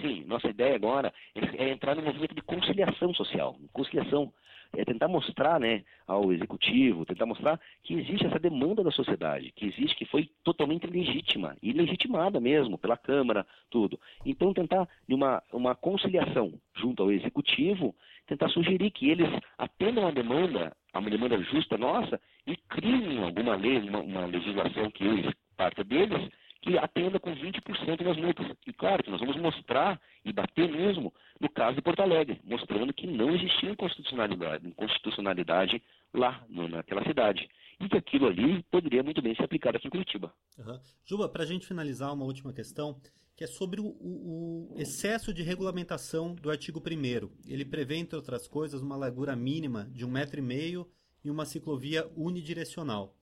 Sim, 0.00 0.24
nossa 0.26 0.48
ideia 0.48 0.76
agora 0.76 1.12
é 1.34 1.70
entrar 1.70 1.94
no 1.94 2.02
movimento 2.02 2.34
de 2.34 2.42
conciliação 2.42 3.12
social. 3.14 3.56
Conciliação 3.72 4.32
é 4.72 4.84
tentar 4.84 5.08
mostrar 5.08 5.58
né, 5.58 5.82
ao 6.06 6.32
executivo, 6.32 7.04
tentar 7.04 7.26
mostrar 7.26 7.60
que 7.82 7.94
existe 7.94 8.26
essa 8.26 8.38
demanda 8.38 8.84
da 8.84 8.90
sociedade, 8.90 9.52
que 9.52 9.66
existe, 9.66 9.96
que 9.96 10.04
foi 10.04 10.30
totalmente 10.44 10.86
legítima, 10.86 11.56
e 11.62 11.72
legitimada 11.72 12.40
mesmo 12.40 12.78
pela 12.78 12.96
Câmara, 12.96 13.46
tudo. 13.68 13.98
Então 14.24 14.54
tentar 14.54 14.88
uma, 15.08 15.42
uma 15.52 15.74
conciliação 15.74 16.52
junto 16.76 17.02
ao 17.02 17.10
executivo, 17.10 17.94
tentar 18.26 18.48
sugerir 18.50 18.90
que 18.92 19.10
eles 19.10 19.28
atendam 19.58 20.06
a 20.06 20.12
demanda, 20.12 20.76
a 20.92 21.00
demanda 21.00 21.42
justa 21.42 21.76
nossa, 21.76 22.20
e 22.46 22.56
criem 22.56 23.24
alguma 23.24 23.56
lei, 23.56 23.78
uma, 23.80 24.00
uma 24.00 24.26
legislação 24.26 24.90
que 24.90 25.04
parte 25.56 25.82
deles, 25.84 26.30
que 26.60 26.76
atenda 26.76 27.18
com 27.18 27.34
20% 27.34 28.04
das 28.04 28.16
multas. 28.16 28.46
E 28.66 28.72
claro 28.72 29.02
que 29.02 29.10
nós 29.10 29.20
vamos 29.20 29.36
mostrar 29.36 30.00
e 30.24 30.32
bater 30.32 30.70
mesmo 30.70 31.12
no 31.40 31.48
caso 31.48 31.76
de 31.76 31.82
Porto 31.82 32.00
Alegre, 32.00 32.40
mostrando 32.44 32.92
que 32.92 33.06
não 33.06 33.34
existia 33.34 33.70
inconstitucionalidade, 33.70 34.66
inconstitucionalidade 34.66 35.82
lá 36.12 36.44
naquela 36.48 37.02
cidade. 37.04 37.48
E 37.80 37.88
que 37.88 37.96
aquilo 37.96 38.26
ali 38.26 38.62
poderia 38.64 39.02
muito 39.02 39.22
bem 39.22 39.34
ser 39.34 39.44
aplicado 39.44 39.78
aqui 39.78 39.86
em 39.86 39.90
Curitiba. 39.90 40.34
Uhum. 40.58 40.78
Juba, 41.04 41.28
para 41.30 41.44
a 41.44 41.46
gente 41.46 41.66
finalizar, 41.66 42.12
uma 42.12 42.26
última 42.26 42.52
questão, 42.52 43.00
que 43.34 43.44
é 43.44 43.46
sobre 43.46 43.80
o, 43.80 43.86
o, 43.86 44.74
o 44.76 44.78
excesso 44.78 45.32
de 45.32 45.42
regulamentação 45.42 46.34
do 46.34 46.50
artigo 46.50 46.78
1 46.78 47.30
Ele 47.46 47.64
prevê, 47.64 47.96
entre 47.96 48.16
outras 48.16 48.46
coisas, 48.46 48.82
uma 48.82 48.96
largura 48.96 49.34
mínima 49.34 49.88
de 49.94 50.04
um 50.04 50.10
metro 50.10 50.40
e 50.40 50.42
meio 50.42 50.86
e 51.24 51.30
uma 51.30 51.46
ciclovia 51.46 52.06
unidirecional. 52.14 53.16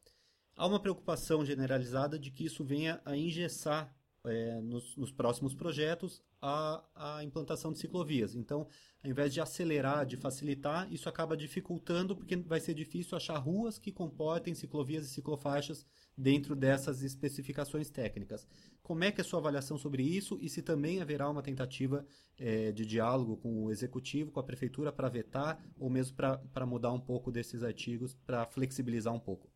Há 0.58 0.66
uma 0.66 0.80
preocupação 0.80 1.44
generalizada 1.44 2.18
de 2.18 2.32
que 2.32 2.44
isso 2.44 2.64
venha 2.64 3.00
a 3.04 3.16
engessar 3.16 3.94
é, 4.24 4.60
nos, 4.60 4.96
nos, 4.96 5.12
próximos 5.12 5.54
projetos 5.54 6.20
a, 6.42 6.82
a, 6.96 7.22
implantação 7.22 7.72
de 7.72 7.78
ciclovias. 7.78 8.34
Então, 8.34 8.66
ao 9.04 9.08
invés 9.08 9.32
de 9.32 9.40
acelerar, 9.40 10.04
de 10.04 10.16
facilitar, 10.16 10.92
isso 10.92 11.08
acaba 11.08 11.36
dificultando, 11.36 12.16
porque 12.16 12.34
vai 12.34 12.58
ser 12.58 12.74
difícil 12.74 13.16
achar 13.16 13.38
ruas 13.38 13.78
que 13.78 13.92
comportem 13.92 14.52
ciclovias 14.52 15.06
e 15.06 15.10
ciclofaixas 15.10 15.86
dentro 16.16 16.56
dessas 16.56 17.04
especificações 17.04 17.88
técnicas. 17.88 18.44
Como 18.82 19.04
é 19.04 19.12
que 19.12 19.20
é 19.20 19.22
a 19.22 19.24
sua 19.24 19.38
avaliação 19.38 19.78
sobre 19.78 20.02
isso 20.02 20.40
e 20.42 20.48
se 20.48 20.60
também 20.60 21.00
haverá 21.00 21.30
uma 21.30 21.40
tentativa 21.40 22.04
é, 22.36 22.72
de 22.72 22.84
diálogo 22.84 23.36
com 23.36 23.62
o 23.62 23.70
executivo, 23.70 24.32
com 24.32 24.40
a 24.40 24.44
prefeitura, 24.44 24.90
para 24.90 25.08
vetar 25.08 25.64
ou 25.78 25.88
mesmo 25.88 26.16
para 26.16 26.66
mudar 26.66 26.90
um 26.90 27.00
pouco 27.00 27.30
desses 27.30 27.62
artigos, 27.62 28.16
para 28.26 28.44
flexibilizar 28.44 29.14
um 29.14 29.20
pouco? 29.20 29.48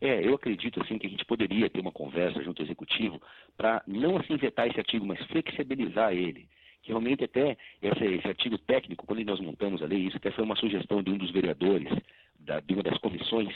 É, 0.00 0.26
eu 0.26 0.34
acredito 0.34 0.80
assim 0.80 0.98
que 0.98 1.06
a 1.06 1.10
gente 1.10 1.24
poderia 1.24 1.68
ter 1.68 1.80
uma 1.80 1.92
conversa 1.92 2.42
junto 2.42 2.62
ao 2.62 2.66
executivo 2.66 3.20
para 3.56 3.82
não 3.86 4.16
assim 4.16 4.36
vetar 4.36 4.66
esse 4.66 4.78
artigo, 4.78 5.04
mas 5.04 5.20
flexibilizar 5.26 6.12
ele. 6.12 6.48
Que 6.82 6.88
realmente 6.88 7.24
até 7.24 7.56
esse, 7.82 8.04
esse, 8.04 8.26
artigo 8.26 8.56
técnico, 8.56 9.06
quando 9.06 9.22
nós 9.24 9.38
montamos 9.40 9.82
a 9.82 9.86
lei, 9.86 10.06
isso 10.06 10.16
até 10.16 10.30
foi 10.30 10.44
uma 10.44 10.56
sugestão 10.56 11.02
de 11.02 11.10
um 11.10 11.18
dos 11.18 11.30
vereadores, 11.30 11.92
da, 12.38 12.60
de 12.60 12.72
uma 12.72 12.82
das 12.82 12.96
comissões 12.98 13.54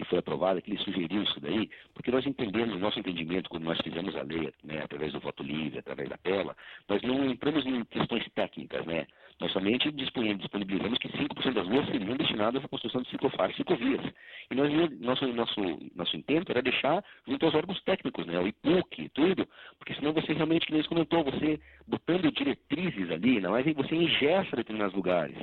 que 0.00 0.04
foi 0.04 0.18
aprovada, 0.18 0.62
que 0.62 0.70
ele 0.70 0.82
sugeriu 0.82 1.22
isso 1.22 1.38
daí, 1.40 1.68
porque 1.92 2.10
nós 2.10 2.24
entendemos, 2.24 2.80
nosso 2.80 2.98
entendimento, 2.98 3.50
quando 3.50 3.64
nós 3.64 3.78
fizemos 3.82 4.16
a 4.16 4.22
lei, 4.22 4.50
né, 4.64 4.82
através 4.82 5.12
do 5.12 5.20
voto 5.20 5.42
livre, 5.42 5.78
através 5.78 6.08
da 6.08 6.16
tela, 6.16 6.56
nós 6.88 7.02
não 7.02 7.28
entramos 7.28 7.66
em 7.66 7.84
questões 7.84 8.24
técnicas, 8.34 8.86
né? 8.86 9.06
Nós 9.40 9.52
somente 9.52 9.90
disponibilizamos 9.90 10.98
que 10.98 11.08
5% 11.08 11.54
das 11.54 11.66
ruas 11.66 11.86
seriam 11.86 12.14
destinadas 12.14 12.62
à 12.62 12.68
construção 12.68 13.00
de 13.00 13.08
ciclofaixas 13.08 13.54
e 13.54 13.58
ciclovias. 13.58 14.04
E 14.50 14.54
nós, 14.54 15.00
nosso, 15.00 15.26
nosso, 15.28 15.60
nosso 15.96 16.16
intento 16.16 16.50
era 16.50 16.60
deixar 16.60 17.02
junto 17.26 17.46
aos 17.46 17.54
órgãos 17.54 17.82
técnicos, 17.82 18.26
né, 18.26 18.38
o 18.38 18.46
IPUC, 18.46 19.08
tudo, 19.14 19.48
porque 19.78 19.94
senão 19.94 20.12
você 20.12 20.34
realmente, 20.34 20.66
como 20.66 20.84
comentou, 20.84 21.24
você 21.24 21.58
botando 21.88 22.30
diretrizes 22.30 23.10
ali, 23.10 23.40
não 23.40 23.56
é? 23.56 23.62
você 23.62 23.94
ingessa 23.94 24.56
determinados 24.56 24.94
lugares. 24.94 25.36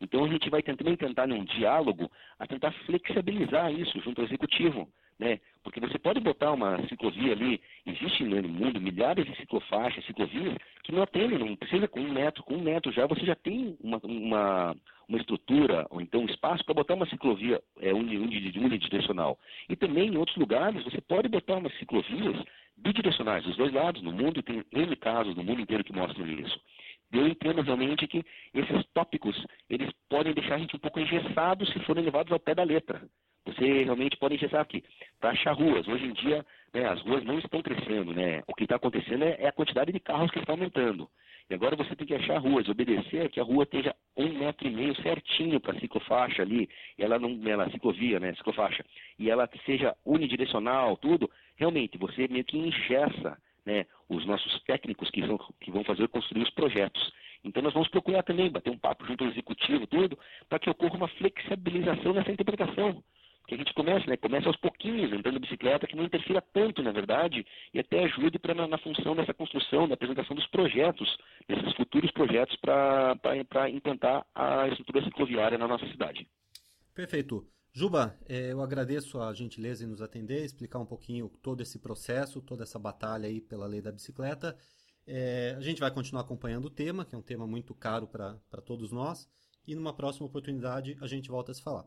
Então 0.00 0.24
a 0.24 0.28
gente 0.28 0.48
vai 0.48 0.62
também 0.62 0.96
tentar, 0.96 1.26
num 1.26 1.44
diálogo, 1.44 2.10
a 2.38 2.46
tentar 2.46 2.70
flexibilizar 2.86 3.72
isso 3.72 4.00
junto 4.00 4.20
ao 4.20 4.26
executivo 4.26 4.88
né? 5.20 5.38
Porque 5.62 5.78
você 5.78 5.98
pode 5.98 6.18
botar 6.18 6.52
uma 6.52 6.82
ciclovia 6.88 7.32
ali, 7.32 7.60
existe 7.86 8.24
no 8.24 8.48
mundo 8.48 8.80
milhares 8.80 9.26
de 9.26 9.36
ciclofaixas, 9.36 10.04
ciclovias, 10.06 10.56
que 10.82 10.92
não 10.92 11.02
atendem, 11.02 11.38
não 11.38 11.54
precisa 11.54 11.86
com 11.86 12.00
um 12.00 12.10
metro, 12.10 12.42
com 12.42 12.54
um 12.54 12.62
metro 12.62 12.90
já 12.90 13.06
você 13.06 13.26
já 13.26 13.34
tem 13.34 13.76
uma, 13.82 14.00
uma, 14.02 14.76
uma 15.06 15.18
estrutura, 15.18 15.86
ou 15.90 16.00
então 16.00 16.22
um 16.22 16.26
espaço 16.26 16.64
para 16.64 16.74
botar 16.74 16.94
uma 16.94 17.06
ciclovia 17.06 17.60
é, 17.78 17.92
unidirecional. 17.92 19.38
E 19.68 19.76
também 19.76 20.08
em 20.08 20.16
outros 20.16 20.38
lugares 20.38 20.82
você 20.82 21.02
pode 21.02 21.28
botar 21.28 21.56
umas 21.56 21.76
ciclovias 21.78 22.42
bidirecionais, 22.78 23.44
dos 23.44 23.58
dois 23.58 23.74
lados, 23.74 24.02
no 24.02 24.12
mundo 24.12 24.42
tem 24.42 24.64
N 24.72 24.96
casos 24.96 25.36
no 25.36 25.44
mundo 25.44 25.60
inteiro 25.60 25.84
que 25.84 25.92
mostram 25.92 26.26
isso. 26.26 26.58
Eu 27.12 27.26
entendo 27.26 27.60
realmente 27.60 28.06
que 28.06 28.24
esses 28.54 28.86
tópicos, 28.94 29.36
eles 29.68 29.90
podem 30.08 30.32
deixar 30.32 30.54
a 30.54 30.58
gente 30.58 30.76
um 30.76 30.78
pouco 30.78 30.98
engessado 30.98 31.66
se 31.66 31.78
forem 31.80 32.04
levados 32.04 32.32
ao 32.32 32.40
pé 32.40 32.54
da 32.54 32.62
letra. 32.62 33.02
Você 33.46 33.84
realmente 33.84 34.16
pode 34.16 34.36
pensar 34.38 34.60
aqui, 34.60 34.84
para 35.18 35.30
achar 35.30 35.52
ruas, 35.52 35.88
hoje 35.88 36.04
em 36.04 36.12
dia 36.12 36.44
né, 36.72 36.86
as 36.86 37.00
ruas 37.02 37.24
não 37.24 37.38
estão 37.38 37.62
crescendo, 37.62 38.12
né? 38.12 38.42
O 38.46 38.54
que 38.54 38.64
está 38.64 38.76
acontecendo 38.76 39.24
é, 39.24 39.36
é, 39.40 39.48
a 39.48 39.52
quantidade 39.52 39.92
de 39.92 40.00
carros 40.00 40.30
que 40.30 40.38
está 40.38 40.52
aumentando. 40.52 41.08
E 41.48 41.54
agora 41.54 41.74
você 41.74 41.96
tem 41.96 42.06
que 42.06 42.14
achar 42.14 42.38
ruas, 42.38 42.68
obedecer 42.68 43.28
que 43.28 43.40
a 43.40 43.42
rua 43.42 43.64
esteja 43.64 43.94
um 44.16 44.28
metro 44.38 44.68
e 44.68 44.70
meio 44.70 44.94
certinho 45.02 45.58
para 45.58 45.76
a 45.76 45.80
ciclofaixa 45.80 46.42
ali, 46.42 46.68
ela 46.96 47.18
não, 47.18 47.40
ela 47.44 47.68
ciclovia, 47.70 48.20
né, 48.20 48.32
ciclofaixa, 48.34 48.84
e 49.18 49.28
ela 49.28 49.48
seja 49.66 49.96
unidirecional, 50.06 50.96
tudo. 50.96 51.28
Realmente 51.56 51.98
você 51.98 52.28
meio 52.28 52.44
que 52.44 52.56
ingessa, 52.56 53.36
né, 53.66 53.84
os 54.08 54.24
nossos 54.26 54.62
técnicos 54.62 55.10
que 55.10 55.22
vão, 55.22 55.38
que 55.60 55.72
vão 55.72 55.82
fazer 55.82 56.06
construir 56.08 56.42
os 56.42 56.50
projetos. 56.50 57.12
Então 57.42 57.62
nós 57.62 57.72
vamos 57.72 57.88
procurar 57.88 58.22
também 58.22 58.50
bater 58.50 58.70
um 58.70 58.78
papo 58.78 59.04
junto 59.06 59.24
ao 59.24 59.30
executivo, 59.30 59.86
tudo, 59.88 60.16
para 60.48 60.58
que 60.58 60.70
ocorra 60.70 60.94
uma 60.94 61.08
flexibilização 61.08 62.12
nessa 62.12 62.30
interpretação 62.30 63.02
que 63.50 63.54
a 63.56 63.58
gente 63.58 63.74
comece, 63.74 64.08
né? 64.08 64.16
Comece 64.16 64.46
aos 64.46 64.56
pouquinhos, 64.58 65.12
entrando 65.12 65.34
de 65.34 65.40
bicicleta, 65.40 65.86
que 65.86 65.96
não 65.96 66.04
interfira 66.04 66.40
tanto, 66.40 66.82
na 66.84 66.92
verdade, 66.92 67.44
e 67.74 67.80
até 67.80 68.04
ajude 68.04 68.38
pra, 68.38 68.54
na, 68.54 68.68
na 68.68 68.78
função 68.78 69.16
dessa 69.16 69.34
construção, 69.34 69.88
da 69.88 69.94
apresentação 69.94 70.36
dos 70.36 70.46
projetos, 70.46 71.18
desses 71.48 71.74
futuros 71.74 72.12
projetos 72.12 72.56
para 72.56 73.68
implantar 73.68 74.24
a 74.32 74.68
estrutura 74.68 75.02
cicloviária 75.02 75.58
na 75.58 75.66
nossa 75.66 75.84
cidade. 75.88 76.28
Perfeito. 76.94 77.44
Juba, 77.72 78.16
é, 78.28 78.52
eu 78.52 78.60
agradeço 78.62 79.20
a 79.20 79.34
gentileza 79.34 79.84
em 79.84 79.88
nos 79.88 80.00
atender, 80.00 80.44
explicar 80.44 80.78
um 80.78 80.86
pouquinho 80.86 81.28
todo 81.42 81.60
esse 81.60 81.80
processo, 81.80 82.40
toda 82.40 82.62
essa 82.62 82.78
batalha 82.78 83.28
aí 83.28 83.40
pela 83.40 83.66
lei 83.66 83.80
da 83.80 83.90
bicicleta. 83.90 84.56
É, 85.04 85.56
a 85.56 85.60
gente 85.60 85.80
vai 85.80 85.90
continuar 85.90 86.22
acompanhando 86.22 86.66
o 86.66 86.70
tema, 86.70 87.04
que 87.04 87.16
é 87.16 87.18
um 87.18 87.22
tema 87.22 87.48
muito 87.48 87.74
caro 87.74 88.06
para 88.06 88.60
todos 88.64 88.92
nós, 88.92 89.28
e 89.66 89.74
numa 89.74 89.92
próxima 89.92 90.26
oportunidade 90.26 90.96
a 91.00 91.06
gente 91.08 91.28
volta 91.28 91.50
a 91.50 91.54
se 91.54 91.62
falar. 91.62 91.84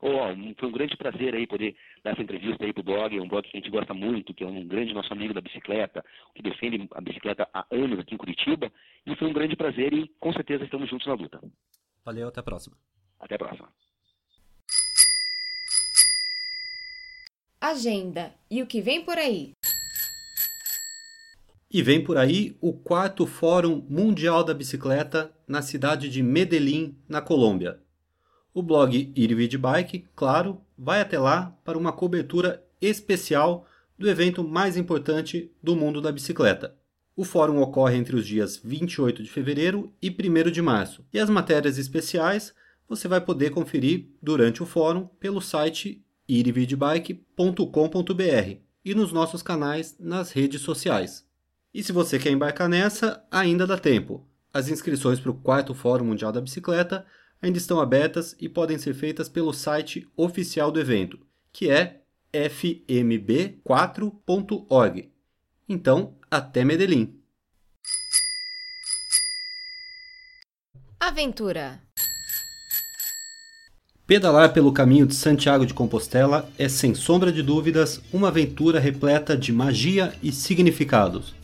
Oh, 0.00 0.28
foi 0.58 0.68
um 0.68 0.72
grande 0.72 0.96
prazer 0.96 1.34
aí 1.34 1.46
poder 1.46 1.74
dar 2.04 2.12
essa 2.12 2.22
entrevista 2.22 2.64
aí 2.64 2.72
pro 2.72 2.84
blog, 2.84 3.16
é 3.16 3.20
um 3.20 3.26
blog 3.26 3.42
que 3.42 3.56
a 3.56 3.60
gente 3.60 3.70
gosta 3.70 3.92
muito, 3.92 4.32
que 4.32 4.44
é 4.44 4.46
um 4.46 4.66
grande 4.66 4.94
nosso 4.94 5.12
amigo 5.12 5.34
da 5.34 5.40
bicicleta, 5.40 6.04
que 6.34 6.42
defende 6.42 6.88
a 6.92 7.00
bicicleta 7.00 7.48
há 7.52 7.66
anos 7.70 7.98
aqui 7.98 8.14
em 8.14 8.18
Curitiba, 8.18 8.70
e 9.04 9.16
foi 9.16 9.26
um 9.26 9.32
grande 9.32 9.56
prazer 9.56 9.92
e 9.92 10.08
com 10.20 10.32
certeza 10.32 10.64
estamos 10.64 10.88
juntos 10.88 11.06
na 11.06 11.14
luta. 11.14 11.40
Valeu, 12.04 12.28
até 12.28 12.38
a 12.38 12.44
próxima. 12.44 12.76
Até 13.18 13.34
a 13.34 13.38
próxima. 13.38 13.68
Agenda 17.60 18.32
e 18.48 18.62
o 18.62 18.66
que 18.68 18.80
vem 18.80 19.04
por 19.04 19.18
aí. 19.18 19.52
E 21.70 21.82
vem 21.82 22.02
por 22.02 22.16
aí 22.16 22.56
o 22.60 22.72
quarto 22.72 23.26
Fórum 23.26 23.84
Mundial 23.90 24.44
da 24.44 24.54
Bicicleta 24.54 25.36
na 25.46 25.60
cidade 25.60 26.08
de 26.08 26.22
Medellín, 26.22 26.96
na 27.08 27.20
Colômbia. 27.20 27.80
O 28.58 28.62
blog 28.62 29.12
Irvid 29.14 29.56
Bike, 29.56 30.04
claro, 30.16 30.60
vai 30.76 31.00
até 31.00 31.16
lá 31.16 31.56
para 31.64 31.78
uma 31.78 31.92
cobertura 31.92 32.60
especial 32.80 33.64
do 33.96 34.10
evento 34.10 34.42
mais 34.42 34.76
importante 34.76 35.52
do 35.62 35.76
mundo 35.76 36.00
da 36.00 36.10
bicicleta. 36.10 36.74
O 37.14 37.22
fórum 37.22 37.62
ocorre 37.62 37.96
entre 37.96 38.16
os 38.16 38.26
dias 38.26 38.56
28 38.56 39.22
de 39.22 39.30
fevereiro 39.30 39.92
e 40.02 40.10
1 40.10 40.50
de 40.50 40.60
março, 40.60 41.04
e 41.12 41.20
as 41.20 41.30
matérias 41.30 41.78
especiais 41.78 42.52
você 42.88 43.06
vai 43.06 43.20
poder 43.20 43.50
conferir 43.50 44.08
durante 44.20 44.60
o 44.60 44.66
fórum 44.66 45.06
pelo 45.20 45.40
site 45.40 46.04
irividbike.com.br 46.26 48.56
e 48.84 48.92
nos 48.92 49.12
nossos 49.12 49.40
canais 49.40 49.94
nas 50.00 50.32
redes 50.32 50.62
sociais. 50.62 51.24
E 51.72 51.80
se 51.80 51.92
você 51.92 52.18
quer 52.18 52.32
embarcar 52.32 52.68
nessa, 52.68 53.24
ainda 53.30 53.68
dá 53.68 53.78
tempo. 53.78 54.26
As 54.52 54.68
inscrições 54.68 55.20
para 55.20 55.30
o 55.30 55.34
quarto 55.34 55.74
Fórum 55.74 56.06
Mundial 56.06 56.32
da 56.32 56.40
Bicicleta 56.40 57.06
ainda 57.40 57.56
estão 57.58 57.80
abertas 57.80 58.36
e 58.40 58.48
podem 58.48 58.78
ser 58.78 58.94
feitas 58.94 59.28
pelo 59.28 59.52
site 59.52 60.08
oficial 60.16 60.70
do 60.70 60.80
evento, 60.80 61.18
que 61.52 61.68
é 61.70 62.00
fmb4.org. 62.32 65.10
Então, 65.68 66.14
até 66.30 66.64
Medellín! 66.64 67.14
Aventura 71.00 71.80
Pedalar 74.08 74.54
pelo 74.54 74.72
caminho 74.72 75.06
de 75.06 75.14
Santiago 75.14 75.66
de 75.66 75.74
Compostela 75.74 76.48
é, 76.58 76.66
sem 76.66 76.94
sombra 76.94 77.30
de 77.30 77.42
dúvidas, 77.42 78.00
uma 78.10 78.28
aventura 78.28 78.80
repleta 78.80 79.36
de 79.36 79.52
magia 79.52 80.14
e 80.22 80.32
significados. 80.32 81.34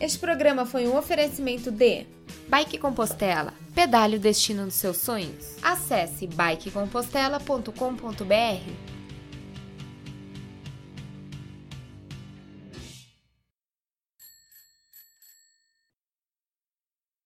Este 0.00 0.18
programa 0.18 0.64
foi 0.64 0.88
um 0.88 0.96
oferecimento 0.96 1.70
de 1.70 2.06
Bike 2.50 2.78
Compostela, 2.78 3.54
pedale 3.72 4.16
o 4.16 4.18
destino 4.18 4.64
dos 4.64 4.74
seus 4.74 4.96
sonhos. 4.96 5.54
Acesse 5.62 6.26
bikecompostela.com.br 6.26 8.99